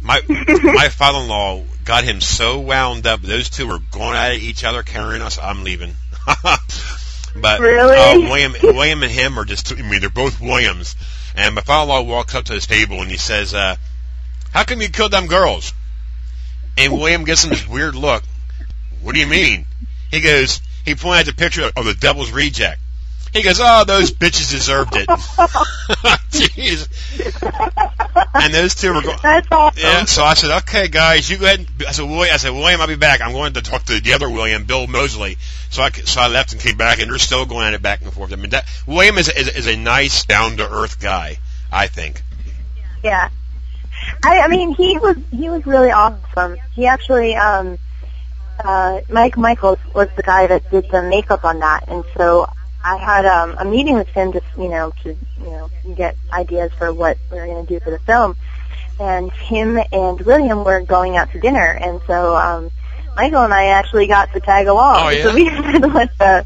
My 0.01 0.21
my 0.29 0.89
father-in-law 0.89 1.63
got 1.85 2.05
him 2.05 2.21
so 2.21 2.61
wound 2.61 3.07
up. 3.07 3.21
Those 3.23 3.51
two 3.51 3.67
were 3.67 3.79
going 3.79 4.17
at 4.17 4.33
each 4.35 4.65
other, 4.65 4.83
carrying 4.83 5.23
us. 5.23 5.39
I'm 5.39 5.63
leaving. 5.63 5.95
but 7.37 7.61
Really? 7.61 7.97
uh, 7.97 8.19
William 8.21 8.55
William 8.63 9.03
and 9.03 9.13
him 9.13 9.39
are 9.39 9.45
just. 9.45 9.73
I 9.73 9.83
mean, 9.83 10.01
they're 10.01 10.11
both 10.11 10.41
Williams. 10.41 10.97
And 11.35 11.55
my 11.55 11.63
father-in-law 11.63 12.03
walks 12.03 12.35
up 12.35 12.45
to 12.47 12.53
his 12.55 12.67
table 12.67 13.01
and 13.01 13.11
he 13.11 13.17
says, 13.17 13.55
uh, 13.55 13.77
"How 14.53 14.65
come 14.65 14.81
you 14.83 14.89
killed 14.89 15.13
them 15.13 15.27
girls?" 15.27 15.73
And 16.79 16.93
William 16.93 17.25
gets 17.25 17.45
him 17.45 17.51
this 17.51 17.69
weird 17.69 17.95
look. 17.95 18.23
What 19.03 19.15
do 19.15 19.21
you 19.21 19.27
mean? 19.27 19.67
He 20.11 20.21
goes. 20.21 20.61
He 20.85 20.95
pointed 20.95 21.29
at 21.29 21.37
the 21.37 21.41
picture 21.41 21.71
of 21.77 21.85
the 21.85 21.95
Devil's 21.95 22.33
Reject. 22.33 22.81
He 23.33 23.43
goes, 23.43 23.59
"Oh, 23.63 23.85
those 23.87 24.11
bitches 24.11 24.51
deserved 24.51 24.95
it." 24.95 25.09
Jeez. 26.29 26.89
And 28.35 28.53
those 28.53 28.75
two 28.75 28.93
were 28.93 29.01
going. 29.01 29.17
That's 29.23 29.49
awesome. 29.51 29.83
Yeah, 29.83 30.05
so 30.05 30.23
I 30.23 30.35
said, 30.35 30.59
"Okay, 30.59 30.89
guys, 30.89 31.31
you 31.31 31.39
go 31.39 31.47
ahead." 31.47 31.61
And, 31.61 31.69
I 31.89 31.93
said, 31.93 32.05
"William," 32.05 32.35
I 32.35 32.37
said, 32.37 32.51
"William, 32.51 32.81
I'll 32.81 32.87
be 32.87 32.97
back. 32.97 33.23
I'm 33.23 33.33
going 33.33 33.55
to 33.55 33.63
talk 33.63 33.85
to 33.85 34.01
the 34.01 34.13
other 34.13 34.29
William, 34.29 34.65
Bill 34.65 34.87
Moseley." 34.87 35.39
So 35.71 35.83
I 35.83 35.91
so 35.91 36.21
I 36.21 36.29
left 36.29 36.53
and 36.53 36.61
came 36.61 36.77
back, 36.77 37.01
and 37.01 37.11
they're 37.11 37.19
still 37.19 37.47
going 37.47 37.67
at 37.67 37.75
it 37.75 37.81
back 37.81 38.03
and 38.03 38.13
forth. 38.13 38.33
I 38.33 38.37
mean, 38.37 38.51
that 38.51 38.67
William 38.87 39.17
is 39.17 39.31
is, 39.31 39.49
is 39.49 39.67
a 39.67 39.77
nice, 39.77 40.27
down 40.27 40.59
to 40.59 40.71
earth 40.71 41.01
guy. 41.01 41.39
I 41.73 41.87
think. 41.87 42.23
Yeah. 43.03 43.31
I, 44.23 44.41
I 44.41 44.49
mean, 44.49 44.75
he 44.75 44.99
was 44.99 45.17
he 45.31 45.49
was 45.49 45.65
really 45.67 45.91
awesome. 45.91 46.59
He 46.75 46.87
actually, 46.87 47.35
um, 47.35 47.79
uh, 48.63 49.01
Mike 49.09 49.39
Michaels 49.39 49.79
was 49.95 50.09
the 50.17 50.23
guy 50.23 50.47
that 50.47 50.71
did 50.71 50.91
the 50.91 51.03
makeup 51.03 51.45
on 51.45 51.61
that, 51.61 51.85
and 51.89 52.05
so 52.17 52.47
I 52.85 52.97
had 52.97 53.25
um, 53.27 53.57
a 53.59 53.65
meeting 53.65 53.95
with 53.95 54.09
him 54.09 54.33
just 54.33 54.47
you 54.59 54.69
know 54.69 54.93
to 55.03 55.11
you 55.39 55.51
know 55.51 55.71
get 55.95 56.17
ideas 56.33 56.73
for 56.79 56.93
what 56.93 57.19
we 57.31 57.39
were 57.39 57.47
going 57.47 57.67
to 57.67 57.73
do 57.79 57.81
for 57.81 57.91
the 57.91 57.99
film. 58.01 58.37
And 59.01 59.33
him 59.33 59.81
and 59.91 60.21
William 60.21 60.65
were 60.65 60.81
going 60.83 61.17
out 61.17 61.33
to 61.33 61.41
dinner, 61.41 61.67
and 61.67 62.01
so 62.07 62.37
um, 62.37 62.71
Michael 63.17 63.43
and 63.43 63.53
I 63.55 63.67
actually 63.69 64.07
got 64.07 64.33
to 64.35 64.41
tag 64.41 64.67
along. 64.67 64.97
Oh, 64.99 65.09
yeah? 65.09 65.23
So 65.25 65.35
we 65.35 65.47
had 65.47 65.81
like 65.95 66.11
a, 66.21 66.45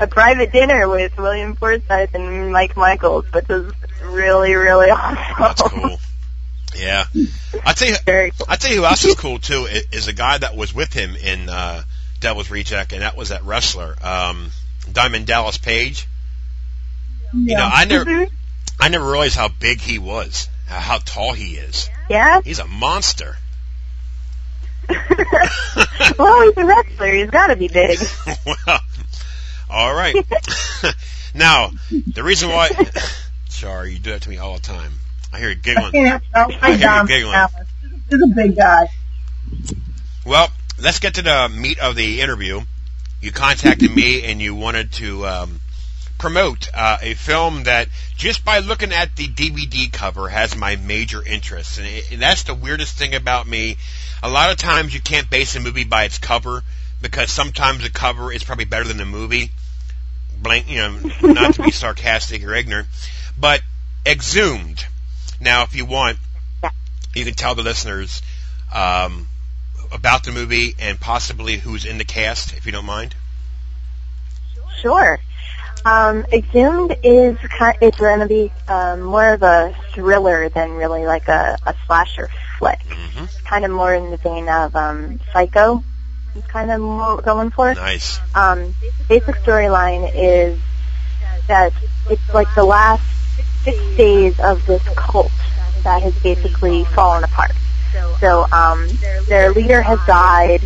a 0.00 0.06
private 0.06 0.50
dinner 0.50 0.88
with 0.88 1.16
William 1.18 1.54
Forsythe 1.54 2.14
and 2.14 2.52
Mike 2.52 2.76
Michaels, 2.76 3.26
which 3.32 3.46
was 3.48 3.72
really 4.02 4.54
really 4.54 4.90
awesome. 4.90 5.34
That's 5.38 5.62
cool. 5.62 5.98
Yeah, 6.76 7.04
I 7.64 7.72
tell 7.74 7.88
you, 7.88 7.96
Very 8.04 8.30
cool. 8.32 8.46
I 8.48 8.56
tell 8.56 8.70
you 8.70 8.78
who 8.78 8.84
else 8.84 9.04
is 9.04 9.14
cool 9.14 9.38
too 9.38 9.66
i- 9.70 9.82
is 9.92 10.06
a 10.08 10.12
guy 10.12 10.38
that 10.38 10.56
was 10.56 10.74
with 10.74 10.92
him 10.92 11.16
in 11.16 11.48
uh, 11.48 11.82
Devil's 12.20 12.50
Reject, 12.50 12.92
and 12.92 13.02
that 13.02 13.16
was 13.16 13.28
that 13.30 13.44
wrestler, 13.44 13.94
um, 14.02 14.50
Diamond 14.92 15.26
Dallas 15.26 15.58
Page. 15.58 16.06
You 17.34 17.56
know. 17.56 17.68
I 17.72 17.84
never, 17.84 18.04
Mhm. 18.04 18.30
I 18.80 18.88
never 18.88 19.04
realized 19.10 19.36
how 19.36 19.48
big 19.48 19.80
he 19.80 19.98
was, 19.98 20.48
how- 20.66 20.80
how 20.80 20.98
tall 20.98 21.32
he 21.34 21.56
is. 21.56 21.88
Yeah. 22.08 22.40
He's 22.42 22.58
a 22.58 22.66
monster. 22.66 23.36
well, 26.18 26.42
he's 26.42 26.56
a 26.56 26.64
wrestler. 26.64 27.12
He's 27.12 27.30
got 27.30 27.48
to 27.48 27.56
be 27.56 27.68
big. 27.68 27.98
well, 28.46 28.80
all 29.68 29.94
right. 29.94 30.14
now, 31.34 31.70
the 31.90 32.22
reason 32.22 32.48
why, 32.48 32.70
sorry, 33.50 33.92
you 33.92 33.98
do 33.98 34.12
that 34.12 34.22
to 34.22 34.30
me 34.30 34.38
all 34.38 34.54
the 34.54 34.60
time. 34.62 34.92
I 35.32 35.38
hear 35.40 35.50
you 35.50 35.56
I 35.56 35.60
giggling. 35.60 35.92
can't 35.92 36.22
I 36.34 36.72
hear 36.76 37.00
you 37.02 37.06
giggling. 37.06 37.32
Dallas. 37.32 37.52
He's 38.08 38.22
a 38.22 38.26
big 38.34 38.56
guy. 38.56 38.88
Well, 40.24 40.48
let's 40.80 40.98
get 41.00 41.14
to 41.14 41.22
the 41.22 41.48
meat 41.50 41.78
of 41.80 41.94
the 41.96 42.22
interview. 42.22 42.62
You 43.20 43.32
contacted 43.32 43.90
me 43.90 44.24
and 44.24 44.40
you 44.40 44.54
wanted 44.54 44.92
to 44.92 45.26
um, 45.26 45.60
promote 46.18 46.68
uh, 46.72 46.98
a 47.02 47.14
film 47.14 47.64
that, 47.64 47.88
just 48.16 48.44
by 48.44 48.58
looking 48.60 48.92
at 48.92 49.16
the 49.16 49.26
DVD 49.26 49.92
cover, 49.92 50.28
has 50.28 50.56
my 50.56 50.76
major 50.76 51.22
interest. 51.24 51.78
And, 51.78 51.86
it, 51.86 52.12
and 52.12 52.22
that's 52.22 52.44
the 52.44 52.54
weirdest 52.54 52.96
thing 52.96 53.14
about 53.14 53.46
me. 53.46 53.76
A 54.22 54.28
lot 54.28 54.50
of 54.50 54.56
times 54.56 54.94
you 54.94 55.00
can't 55.00 55.28
base 55.28 55.56
a 55.56 55.60
movie 55.60 55.84
by 55.84 56.04
its 56.04 56.18
cover 56.18 56.62
because 57.02 57.30
sometimes 57.30 57.82
the 57.82 57.90
cover 57.90 58.32
is 58.32 58.44
probably 58.44 58.64
better 58.64 58.84
than 58.84 58.96
the 58.96 59.04
movie. 59.04 59.50
Blank, 60.40 60.68
you 60.68 60.78
know, 60.78 60.98
not 61.22 61.54
to 61.54 61.62
be 61.62 61.70
sarcastic 61.72 62.44
or 62.44 62.54
ignorant, 62.54 62.86
but 63.38 63.62
Exhumed. 64.08 64.86
Now, 65.38 65.64
if 65.64 65.74
you 65.74 65.84
want, 65.84 66.18
you 67.14 67.24
can 67.26 67.34
tell 67.34 67.54
the 67.54 67.62
listeners 67.62 68.22
um, 68.72 69.28
about 69.92 70.24
the 70.24 70.32
movie 70.32 70.74
and 70.78 70.98
possibly 71.00 71.56
who's 71.56 71.84
in 71.84 71.98
the 71.98 72.04
cast, 72.04 72.56
if 72.56 72.66
you 72.66 72.72
don't 72.72 72.86
mind. 72.86 73.14
Sure. 74.80 75.18
Um, 75.84 76.24
Exhumed 76.32 76.96
is 77.02 77.38
kind. 77.38 77.76
It's 77.80 77.98
going 77.98 78.20
to 78.20 78.26
be 78.26 78.52
um, 78.68 79.02
more 79.02 79.32
of 79.32 79.42
a 79.42 79.74
thriller 79.92 80.48
than 80.48 80.72
really 80.72 81.06
like 81.06 81.28
a, 81.28 81.56
a 81.64 81.74
slasher 81.86 82.28
flick. 82.58 82.80
hmm 82.88 83.24
Kind 83.44 83.64
of 83.64 83.70
more 83.70 83.94
in 83.94 84.10
the 84.10 84.16
vein 84.18 84.48
of 84.48 84.74
um, 84.76 85.20
Psycho. 85.32 85.82
Is 86.34 86.44
kind 86.44 86.70
of 86.70 86.80
more 86.80 87.22
going 87.22 87.50
for. 87.50 87.70
It. 87.70 87.76
Nice. 87.76 88.20
um, 88.34 88.74
basic 89.08 89.36
storyline 89.36 90.10
is 90.14 90.58
that 91.46 91.72
it's 92.10 92.34
like 92.34 92.52
the 92.54 92.64
last 92.64 93.02
six 93.64 93.78
days 93.96 94.38
of 94.40 94.64
this 94.66 94.82
cult 94.94 95.32
that 95.84 96.02
has 96.02 96.14
basically 96.22 96.84
fallen 96.84 97.24
apart. 97.24 97.52
So 98.20 98.46
um, 98.52 98.88
their 99.28 99.52
leader 99.52 99.80
has 99.82 99.98
died. 100.06 100.62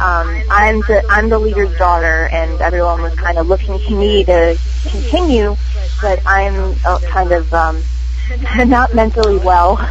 Um, 0.00 0.42
I'm 0.50 0.80
the 0.80 1.04
I'm 1.08 1.28
the 1.28 1.38
leader's 1.38 1.76
daughter, 1.78 2.28
and 2.32 2.60
everyone 2.60 3.02
was 3.02 3.14
kind 3.14 3.38
of 3.38 3.46
looking 3.48 3.78
to 3.78 3.96
me 3.96 4.24
to 4.24 4.58
continue, 4.88 5.56
but 6.00 6.20
I'm 6.26 6.74
uh, 6.84 6.98
kind 7.08 7.32
of 7.32 7.52
um, 7.52 7.82
not 8.68 8.94
mentally 8.94 9.38
well, 9.38 9.76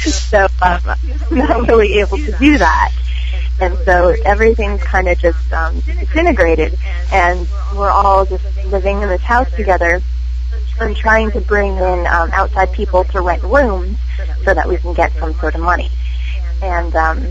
so 0.00 0.46
um, 0.62 0.80
I'm 0.84 1.38
not 1.38 1.68
really 1.68 2.00
able 2.00 2.18
to 2.18 2.32
do 2.38 2.58
that. 2.58 2.92
And 3.60 3.78
so 3.84 4.14
everything's 4.24 4.82
kind 4.82 5.08
of 5.08 5.18
just 5.18 5.52
um, 5.52 5.78
disintegrated, 5.80 6.76
and 7.12 7.46
we're 7.76 7.90
all 7.90 8.24
just 8.26 8.44
living 8.66 9.02
in 9.02 9.08
this 9.08 9.22
house 9.22 9.50
together 9.54 10.02
and 10.84 10.96
trying 10.96 11.30
to 11.32 11.40
bring 11.40 11.76
in 11.76 12.06
um, 12.06 12.30
outside 12.32 12.72
people 12.72 13.04
to 13.04 13.20
rent 13.20 13.42
rooms 13.42 13.96
so 14.44 14.54
that 14.54 14.68
we 14.68 14.76
can 14.76 14.92
get 14.94 15.12
some 15.14 15.34
sort 15.34 15.54
of 15.54 15.60
money. 15.60 15.88
And 16.62 16.94
um, 16.94 17.26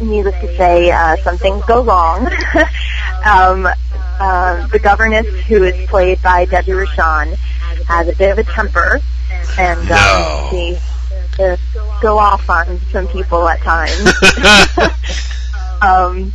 needless 0.00 0.38
to 0.40 0.56
say, 0.56 0.90
uh, 0.90 1.16
some 1.16 1.38
things 1.38 1.64
go 1.66 1.82
wrong. 1.82 2.26
um, 3.24 3.68
uh, 4.20 4.66
the 4.68 4.78
governess, 4.78 5.26
who 5.46 5.62
is 5.64 5.88
played 5.88 6.22
by 6.22 6.44
Debbie 6.44 6.72
Rochon, 6.72 7.34
has 7.86 8.08
a 8.08 8.14
bit 8.16 8.30
of 8.30 8.38
a 8.38 8.44
temper, 8.44 9.00
and 9.58 9.80
um, 9.80 9.86
No. 9.88 10.48
she 10.50 10.78
uh, 11.42 11.56
go 12.00 12.18
off 12.18 12.48
on 12.48 12.78
some 12.92 13.08
people 13.08 13.48
at 13.48 13.60
times. 13.60 14.06
um, 15.82 16.32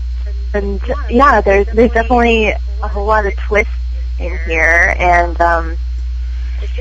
and 0.53 0.81
yeah, 1.09 1.41
there's 1.41 1.67
there's 1.67 1.91
definitely 1.91 2.47
a 2.49 2.87
whole 2.87 3.05
lot 3.05 3.25
of 3.25 3.35
twists 3.37 3.71
in 4.19 4.37
here, 4.45 4.95
and 4.97 5.39
um, 5.39 5.77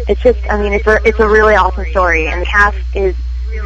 it's 0.09 0.23
just 0.23 0.39
I 0.51 0.61
mean 0.61 0.73
it's 0.73 0.87
a 0.87 1.01
it's 1.05 1.19
a 1.19 1.29
really 1.29 1.55
awesome 1.55 1.87
story, 1.87 2.27
and 2.27 2.43
the 2.43 2.47
cast 2.47 2.77
is 2.95 3.15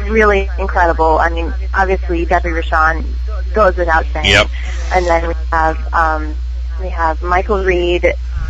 really 0.09 0.49
incredible. 0.59 1.17
I 1.19 1.29
mean, 1.29 1.53
obviously 1.73 2.25
Debbie 2.25 2.49
Rochon 2.49 3.05
goes 3.53 3.77
without 3.77 4.05
saying. 4.13 4.25
Yep. 4.25 4.47
And 4.93 5.05
then 5.05 5.27
we 5.27 5.33
have 5.51 5.93
um, 5.93 6.35
we 6.79 6.89
have 6.89 7.21
Michael 7.21 7.63
Reed 7.63 8.05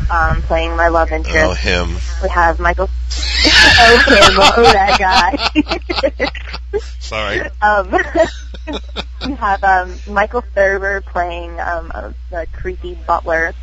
um, 0.10 0.42
playing 0.44 0.76
my 0.76 0.88
love 0.88 1.12
interest. 1.12 1.38
Oh, 1.38 1.54
him. 1.54 1.96
We 2.22 2.30
have 2.30 2.60
Michael. 2.60 2.90
oh 3.46 4.04
him! 4.08 4.40
Oh 4.40 4.64
that 4.74 4.98
guy. 5.00 6.80
Sorry. 7.00 7.42
um, 7.62 7.92
we 9.28 9.34
have 9.36 9.64
um, 9.64 9.96
Michael 10.08 10.42
Thurber 10.42 11.02
playing 11.02 11.60
um, 11.60 11.92
the 12.30 12.48
creepy 12.54 12.96
butler, 13.08 13.54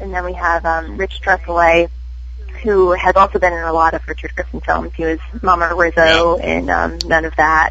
and 0.00 0.12
then 0.12 0.24
we 0.24 0.32
have 0.32 0.64
um, 0.64 0.96
Rich 0.96 1.20
Tretheway, 1.22 1.88
who 2.62 2.92
has 2.92 3.16
also 3.16 3.38
been 3.38 3.52
in 3.52 3.62
a 3.62 3.72
lot 3.72 3.94
of 3.94 4.06
Richard 4.06 4.34
Griffin 4.34 4.60
films. 4.60 4.92
He 4.94 5.04
was 5.04 5.18
Mama 5.42 5.74
Rizzo 5.74 6.36
in 6.36 6.70
um, 6.70 6.98
None 7.04 7.24
of 7.24 7.34
That. 7.36 7.70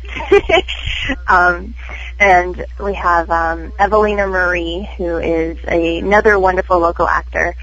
um, 1.27 1.75
and 2.19 2.65
we 2.79 2.93
have 2.95 3.29
um, 3.29 3.71
Evelina 3.79 4.27
Marie, 4.27 4.89
who 4.97 5.17
is 5.17 5.57
a, 5.67 5.99
another 5.99 6.37
wonderful 6.37 6.79
local 6.79 7.07
actor, 7.07 7.55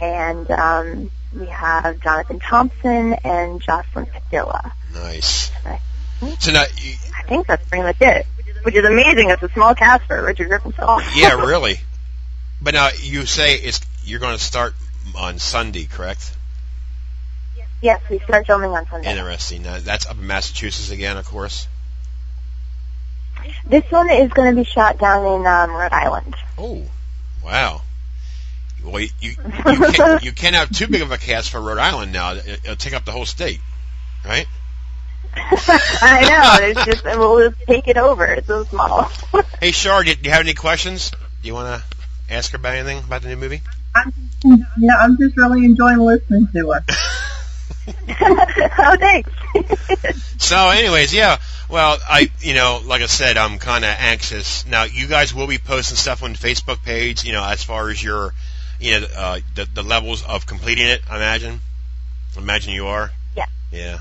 and 0.00 0.50
um, 0.50 1.10
we 1.38 1.46
have 1.46 2.00
Jonathan 2.00 2.38
Thompson 2.38 3.14
and 3.14 3.60
Jocelyn 3.60 4.06
Padilla. 4.06 4.72
Nice. 4.94 5.50
So 6.38 6.52
now, 6.52 6.64
you, 6.76 6.94
I 7.18 7.22
think 7.22 7.46
that's 7.46 7.66
pretty 7.68 7.82
much 7.82 7.96
it. 8.00 8.26
Which 8.62 8.74
is 8.74 8.84
amazing. 8.84 9.30
It's 9.30 9.42
a 9.42 9.48
small 9.50 9.74
cast 9.74 10.04
for 10.04 10.16
a 10.16 10.22
Richard 10.22 10.48
Griffin 10.48 10.72
film. 10.72 11.00
yeah, 11.16 11.32
really. 11.46 11.80
But 12.60 12.74
now 12.74 12.90
you 13.02 13.24
say 13.24 13.54
it's 13.54 13.80
you're 14.04 14.20
going 14.20 14.36
to 14.36 14.42
start 14.42 14.74
on 15.16 15.38
Sunday, 15.38 15.86
correct? 15.86 16.36
Yes, 17.80 18.00
we 18.10 18.18
start 18.20 18.46
filming 18.46 18.70
on 18.70 18.86
Sunday. 18.88 19.10
Interesting. 19.10 19.62
Now, 19.62 19.78
that's 19.78 20.06
up 20.06 20.16
in 20.18 20.26
Massachusetts 20.26 20.90
again, 20.90 21.16
of 21.16 21.26
course. 21.26 21.66
This 23.66 23.84
one 23.90 24.10
is 24.10 24.30
going 24.32 24.54
to 24.54 24.62
be 24.62 24.64
shot 24.68 24.98
down 24.98 25.24
in 25.26 25.46
um, 25.46 25.70
Rhode 25.72 25.92
Island. 25.92 26.34
Oh, 26.58 26.82
wow. 27.44 27.82
Well, 28.84 29.00
you 29.00 29.08
you, 29.20 29.30
you, 29.30 29.92
can't, 29.92 30.22
you 30.24 30.32
can't 30.32 30.54
have 30.54 30.70
too 30.70 30.86
big 30.88 31.02
of 31.02 31.10
a 31.10 31.18
cast 31.18 31.50
for 31.50 31.60
Rhode 31.60 31.78
Island 31.78 32.12
now. 32.12 32.32
It- 32.34 32.60
It'll 32.64 32.76
take 32.76 32.92
up 32.94 33.04
the 33.04 33.12
whole 33.12 33.26
state, 33.26 33.60
right? 34.24 34.46
I 35.34 36.22
know. 36.28 36.66
It's 36.66 36.84
just 36.84 37.04
we'll 37.04 37.50
just 37.50 37.62
take 37.66 37.86
it 37.88 37.96
over. 37.96 38.24
It's 38.26 38.46
so 38.48 38.64
small. 38.64 39.10
Hey, 39.60 39.72
Shar, 39.72 40.02
do 40.02 40.08
you, 40.10 40.16
do 40.16 40.22
you 40.24 40.30
have 40.30 40.40
any 40.40 40.54
questions? 40.54 41.10
Do 41.10 41.46
you 41.48 41.52
want 41.52 41.82
to 41.82 42.34
ask 42.34 42.50
her 42.52 42.56
about 42.56 42.74
anything 42.76 42.98
about 43.04 43.20
the 43.20 43.28
new 43.28 43.36
movie? 43.36 43.60
I'm, 43.94 44.12
yeah, 44.78 44.96
I'm 44.98 45.18
just 45.18 45.36
really 45.36 45.66
enjoying 45.66 45.98
listening 45.98 46.48
to 46.54 46.70
her. 46.72 46.84
oh, 48.20 48.96
thanks. 48.98 49.30
So, 50.38 50.70
anyways, 50.70 51.12
yeah. 51.12 51.36
Well, 51.68 51.98
I, 52.08 52.30
you 52.40 52.54
know, 52.54 52.80
like 52.84 53.02
I 53.02 53.06
said, 53.06 53.36
I'm 53.36 53.58
kind 53.58 53.84
of 53.84 53.94
anxious. 53.98 54.66
Now, 54.66 54.84
you 54.84 55.06
guys 55.06 55.34
will 55.34 55.46
be 55.46 55.58
posting 55.58 55.96
stuff 55.96 56.22
on 56.22 56.32
the 56.32 56.38
Facebook 56.38 56.82
page, 56.82 57.24
you 57.24 57.32
know, 57.32 57.44
as 57.44 57.62
far 57.62 57.90
as 57.90 58.02
your, 58.02 58.32
you 58.80 59.00
know, 59.00 59.06
uh, 59.14 59.40
the, 59.54 59.66
the 59.66 59.82
levels 59.82 60.24
of 60.24 60.46
completing 60.46 60.86
it, 60.86 61.02
I 61.08 61.16
imagine. 61.16 61.60
I 62.36 62.40
Imagine 62.40 62.72
you 62.72 62.86
are. 62.86 63.10
Yeah. 63.36 63.44
Yeah. 63.70 63.98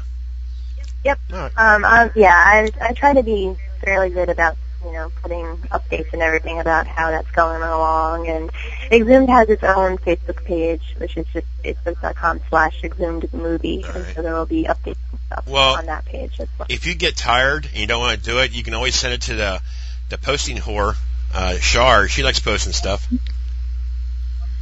Yep. 1.04 1.20
Right. 1.30 1.52
Um, 1.58 1.84
um, 1.84 2.12
yeah, 2.16 2.34
I, 2.34 2.72
I 2.82 2.94
try 2.94 3.14
to 3.14 3.24
be 3.24 3.56
fairly 3.84 4.10
good 4.10 4.30
about, 4.30 4.56
you 4.86 4.92
know, 4.94 5.12
putting 5.22 5.46
updates 5.72 6.12
and 6.14 6.22
everything 6.22 6.60
about 6.60 6.88
how 6.88 7.12
that's 7.12 7.30
going 7.32 7.62
along. 7.62 8.28
And 8.28 8.52
Exhumed 8.92 9.30
has 9.30 9.50
its 9.50 9.64
own 9.64 9.98
Facebook 9.98 10.44
page, 10.46 10.96
which 10.98 11.18
is 11.18 11.26
just 11.34 11.46
facebook.com 11.64 12.42
slash 12.50 12.84
exhumed 12.84 13.34
movie. 13.34 13.84
All 13.84 13.92
And 13.92 14.06
right. 14.06 14.16
so 14.16 14.22
there 14.22 14.34
will 14.34 14.46
be 14.46 14.64
updates 14.64 14.98
and 15.12 15.20
stuff 15.28 15.48
Well, 15.48 15.76
on 15.78 15.86
that 15.88 16.06
page 16.06 16.40
as 16.40 16.48
well. 16.58 16.68
If 16.70 16.88
you 16.88 16.96
get 16.96 17.16
tired 17.18 17.66
and 17.66 17.78
you 17.78 17.88
don't 17.88 18.00
want 18.02 18.20
to 18.20 18.26
do 18.26 18.40
it, 18.40 18.52
you 18.52 18.64
can 18.64 18.74
always 18.74 18.96
send 18.96 19.14
it 19.14 19.22
to 19.24 19.36
the, 19.36 19.62
the 20.10 20.18
posting 20.18 20.58
whore, 20.58 20.96
uh, 21.34 21.58
Shar. 21.58 22.08
She 22.08 22.24
likes 22.24 22.40
posting 22.40 22.74
stuff. 22.74 23.08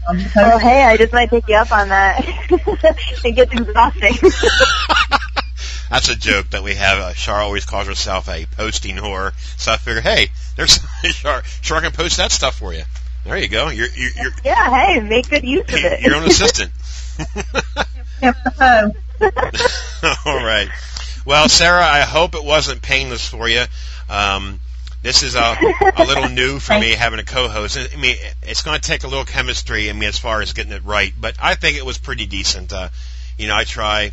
Oh, 0.09 0.57
hey, 0.57 0.83
I 0.85 0.95
just 0.95 1.11
might 1.11 1.29
take 1.29 1.47
you 1.49 1.55
up 1.55 1.71
on 1.71 1.89
that. 1.89 2.23
it 3.25 3.35
gets 3.35 3.51
exhausting. 3.51 4.17
That's 5.89 6.09
a 6.09 6.15
joke 6.15 6.49
that 6.51 6.63
we 6.63 6.75
have. 6.75 6.99
Uh, 6.99 7.13
Shar 7.13 7.41
always 7.41 7.65
calls 7.65 7.87
herself 7.87 8.27
a 8.27 8.45
posting 8.45 8.97
whore. 8.97 9.33
So 9.57 9.71
I 9.71 9.77
figure, 9.77 10.01
hey, 10.01 10.27
there's 10.55 10.79
Char. 11.13 11.43
Shar 11.61 11.81
can 11.81 11.91
post 11.91 12.17
that 12.17 12.31
stuff 12.31 12.57
for 12.57 12.73
you. 12.73 12.83
There 13.25 13.37
you 13.37 13.47
go. 13.47 13.69
You're 13.69 13.87
you're 13.95 14.11
you're, 14.15 14.31
yeah, 14.43 14.85
hey, 14.85 14.99
make 15.01 15.29
good 15.29 15.43
use 15.43 15.67
of 15.67 15.75
it. 15.75 16.01
your 16.01 16.15
own 16.15 16.23
assistant. 16.23 16.71
All 20.25 20.45
right. 20.45 20.69
Well, 21.25 21.49
Sarah, 21.49 21.85
I 21.85 22.01
hope 22.01 22.35
it 22.35 22.43
wasn't 22.43 22.81
painless 22.81 23.27
for 23.27 23.49
you. 23.49 23.63
Um, 24.09 24.59
this 25.01 25.23
is 25.23 25.35
a, 25.35 25.57
a 25.97 26.05
little 26.05 26.29
new 26.29 26.59
for 26.59 26.77
me 26.79 26.91
having 26.91 27.19
a 27.19 27.23
co-host. 27.23 27.77
I 27.77 27.95
mean, 27.97 28.15
it's 28.43 28.63
going 28.63 28.79
to 28.79 28.85
take 28.85 29.03
a 29.03 29.07
little 29.07 29.25
chemistry. 29.25 29.89
I 29.89 29.93
mean, 29.93 30.09
as 30.09 30.17
far 30.17 30.41
as 30.41 30.53
getting 30.53 30.71
it 30.71 30.83
right, 30.85 31.13
but 31.19 31.35
I 31.41 31.55
think 31.55 31.77
it 31.77 31.85
was 31.85 31.97
pretty 31.97 32.25
decent. 32.25 32.73
Uh, 32.73 32.89
you 33.37 33.47
know, 33.47 33.55
I 33.55 33.63
try. 33.63 34.11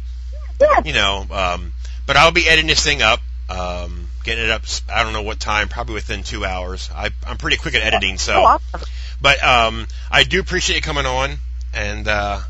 Yeah. 0.61 0.81
You 0.85 0.93
know, 0.93 1.27
um, 1.31 1.73
but 2.07 2.17
I'll 2.17 2.33
be 2.33 2.49
editing 2.49 2.69
this 2.69 2.83
thing 2.85 3.03
up. 3.03 3.21
Um, 3.49 4.09
getting 4.25 4.45
it 4.45 4.51
up. 4.51 4.63
I 4.93 5.03
don't 5.03 5.13
know 5.13 5.23
what 5.23 5.39
time. 5.39 5.69
Probably 5.69 5.95
within 5.95 6.23
two 6.23 6.45
hours. 6.45 6.91
I, 6.95 7.11
I'm 7.27 7.37
pretty 7.37 7.57
quick 7.59 7.75
at 7.75 7.83
editing, 7.83 8.17
so. 8.19 8.35
Oh, 8.35 8.45
awesome. 8.45 8.89
But 9.21 9.43
um, 9.45 9.87
I 10.11 10.25
do 10.25 10.41
appreciate 10.41 10.77
you 10.77 10.83
coming 10.83 11.07
on, 11.07 11.37
and 11.73 12.07
uh, 12.09 12.41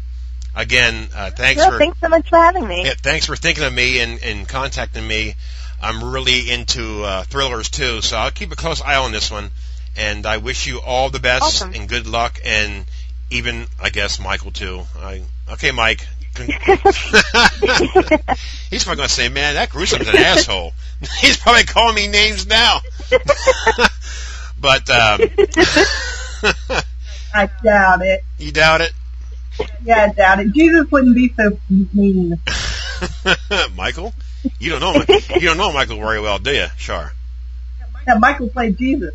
again, 0.55 1.09
uh, 1.15 1.31
thanks 1.31 1.65
for 1.65 1.79
thanks 1.79 2.01
so 2.01 2.09
much 2.09 2.29
for 2.29 2.37
having 2.39 2.67
me. 2.67 2.85
yeah, 2.87 2.95
thanks 3.01 3.27
for 3.27 3.37
thinking 3.37 3.65
of 3.65 3.73
me 3.73 4.01
and, 4.01 4.23
and 4.23 4.49
contacting 4.49 5.07
me. 5.07 5.35
I'm 5.83 6.03
really 6.13 6.51
into 6.51 7.03
uh, 7.05 7.25
thrillers 7.25 7.69
too, 7.71 8.01
so 8.01 8.17
I'll 8.17 8.31
keep 8.31 8.51
a 8.53 8.57
close 8.57 8.81
eye 8.81 8.97
on 8.97 9.13
this 9.13 9.31
one. 9.31 9.51
And 9.97 10.27
I 10.27 10.39
wish 10.39 10.67
you 10.67 10.81
all 10.81 11.11
the 11.11 11.21
best 11.21 11.45
Awesome. 11.45 11.75
and 11.75 11.89
good 11.89 12.07
luck, 12.07 12.41
and 12.45 12.85
even 13.31 13.67
I 13.81 13.91
guess 13.91 14.19
Michael 14.19 14.51
too. 14.51 14.83
I, 14.99 15.23
okay, 15.53 15.71
Mike. 15.73 16.07
He's 18.71 18.83
probably 18.83 18.97
going 18.97 19.09
to 19.09 19.15
say, 19.15 19.29
"Man, 19.29 19.55
that 19.55 19.71
Gruesom's 19.71 20.09
an 20.09 20.17
asshole." 20.17 20.73
He's 21.21 21.37
probably 21.37 21.65
calling 21.65 21.95
me 21.95 22.09
names 22.09 22.47
now. 22.47 22.81
but 24.61 24.91
um, 24.91 25.21
I 27.35 27.49
doubt 27.63 28.03
it. 28.03 28.25
you 28.39 28.51
doubt 28.53 28.81
it, 28.81 28.93
Yeah, 29.85 30.09
I 30.11 30.13
doubt 30.13 30.41
it. 30.41 30.53
Jesus 30.53 30.91
wouldn't 30.91 31.15
be 31.15 31.33
so 31.37 31.59
mean. 31.71 32.39
Michael? 33.77 34.13
You 34.59 34.71
don't 34.71 34.81
know 34.81 35.05
you 35.35 35.41
don't 35.41 35.57
know 35.57 35.73
Michael 35.73 35.99
very 35.99 36.21
well, 36.21 36.39
do 36.39 36.51
you, 36.53 36.67
Shar? 36.77 37.13
Yeah, 38.07 38.15
Michael 38.19 38.49
played 38.49 38.77
Jesus. 38.77 39.15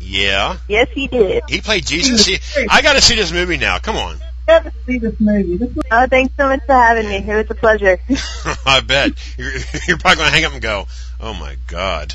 Yeah, 0.00 0.56
yes, 0.68 0.88
he 0.92 1.08
did. 1.08 1.42
he 1.48 1.60
played 1.60 1.84
Jesus. 1.86 2.24
See, 2.24 2.38
I 2.70 2.80
got 2.82 2.94
to 2.94 3.02
see 3.02 3.16
this 3.16 3.32
movie 3.32 3.58
now. 3.58 3.78
Come 3.78 3.96
on, 3.96 4.16
You 4.16 4.20
have 4.20 4.29
to 4.58 4.72
see 4.86 4.98
this 4.98 5.14
movie. 5.20 5.56
This 5.56 5.74
was, 5.74 5.84
Oh, 5.90 6.06
thanks 6.06 6.34
so 6.36 6.48
much 6.48 6.60
for 6.66 6.74
having 6.74 7.08
me. 7.08 7.16
It 7.16 7.26
was 7.26 7.50
a 7.50 7.54
pleasure. 7.54 7.98
I 8.66 8.80
bet 8.80 9.12
you're, 9.38 9.52
you're 9.86 9.98
probably 9.98 10.16
going 10.16 10.30
to 10.30 10.34
hang 10.34 10.44
up 10.44 10.52
and 10.52 10.62
go, 10.62 10.86
"Oh 11.20 11.34
my 11.34 11.56
God." 11.66 12.14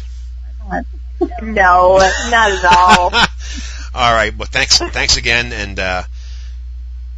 no, 1.41 1.97
not 2.29 2.51
at 2.51 2.65
all. 2.65 3.11
all 3.95 4.13
right, 4.13 4.35
well, 4.35 4.47
thanks, 4.51 4.79
thanks 4.79 5.17
again, 5.17 5.53
and 5.53 5.79
uh, 5.79 6.03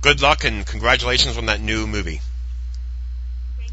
good 0.02 0.22
luck 0.22 0.44
and 0.44 0.66
congratulations 0.66 1.38
on 1.38 1.48
that 1.48 1.62
new 1.62 1.88
movie. 1.88 2.22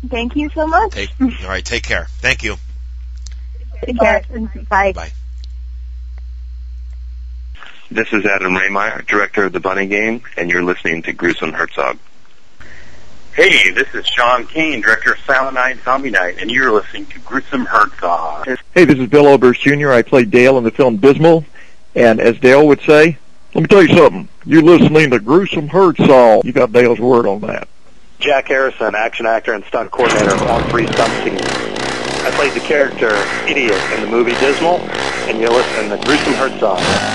Thank 0.08 0.36
you 0.36 0.50
so 0.50 0.66
much. 0.66 0.92
Take, 0.92 1.10
all 1.20 1.48
right, 1.48 1.64
take 1.64 1.82
care. 1.82 2.06
Thank 2.20 2.42
you. 2.42 2.56
Take 3.84 3.98
care. 3.98 4.22
Bye. 4.68 4.92
Bye. 4.92 5.12
This 7.90 8.12
is 8.12 8.24
Adam 8.24 8.54
Rehmeyer, 8.54 9.06
director 9.06 9.44
of 9.44 9.52
The 9.52 9.60
Bunny 9.60 9.86
Game, 9.86 10.22
and 10.38 10.50
you're 10.50 10.64
listening 10.64 11.02
to 11.02 11.12
Gruesome 11.12 11.52
Herzog. 11.52 11.98
Hey, 13.34 13.70
this 13.72 13.94
is 13.94 14.06
Sean 14.06 14.46
Cain, 14.46 14.80
director 14.80 15.12
of 15.12 15.18
Silent 15.26 15.54
Night, 15.54 15.76
Zombie 15.84 16.10
Night, 16.10 16.36
and 16.40 16.50
you're 16.50 16.72
listening 16.72 17.04
to 17.06 17.18
Gruesome 17.20 17.66
Herzog. 17.66 18.46
Hey, 18.72 18.86
this 18.86 18.98
is 18.98 19.08
Bill 19.08 19.26
Oberst 19.26 19.60
Jr. 19.60 19.90
I 19.90 20.00
played 20.02 20.30
Dale 20.30 20.56
in 20.56 20.64
the 20.64 20.70
film 20.70 20.96
Dismal, 20.96 21.44
and 21.94 22.20
as 22.20 22.38
Dale 22.38 22.66
would 22.66 22.80
say, 22.80 23.18
let 23.54 23.60
me 23.60 23.66
tell 23.66 23.82
you 23.82 23.94
something. 23.94 24.28
You're 24.46 24.62
listening 24.62 25.10
to 25.10 25.18
Gruesome 25.20 25.68
Herzog. 25.68 26.44
You 26.44 26.52
got 26.52 26.72
Dale's 26.72 27.00
word 27.00 27.26
on 27.26 27.40
that. 27.42 27.68
Jack 28.18 28.48
Harrison, 28.48 28.94
action 28.94 29.26
actor 29.26 29.52
and 29.52 29.62
stunt 29.64 29.90
coordinator 29.90 30.34
of 30.34 30.42
all 30.44 30.62
three 30.70 30.86
stunt 30.86 31.12
scenes. 31.22 31.42
I 32.24 32.30
played 32.30 32.54
the 32.54 32.60
character 32.60 33.10
Idiot 33.46 33.78
in 33.92 34.00
the 34.00 34.06
movie 34.06 34.32
Dismal, 34.36 34.78
and 35.28 35.38
you're 35.38 35.50
listening 35.50 35.90
to 35.90 36.02
Gruesome 36.06 36.32
Herzog. 36.34 37.13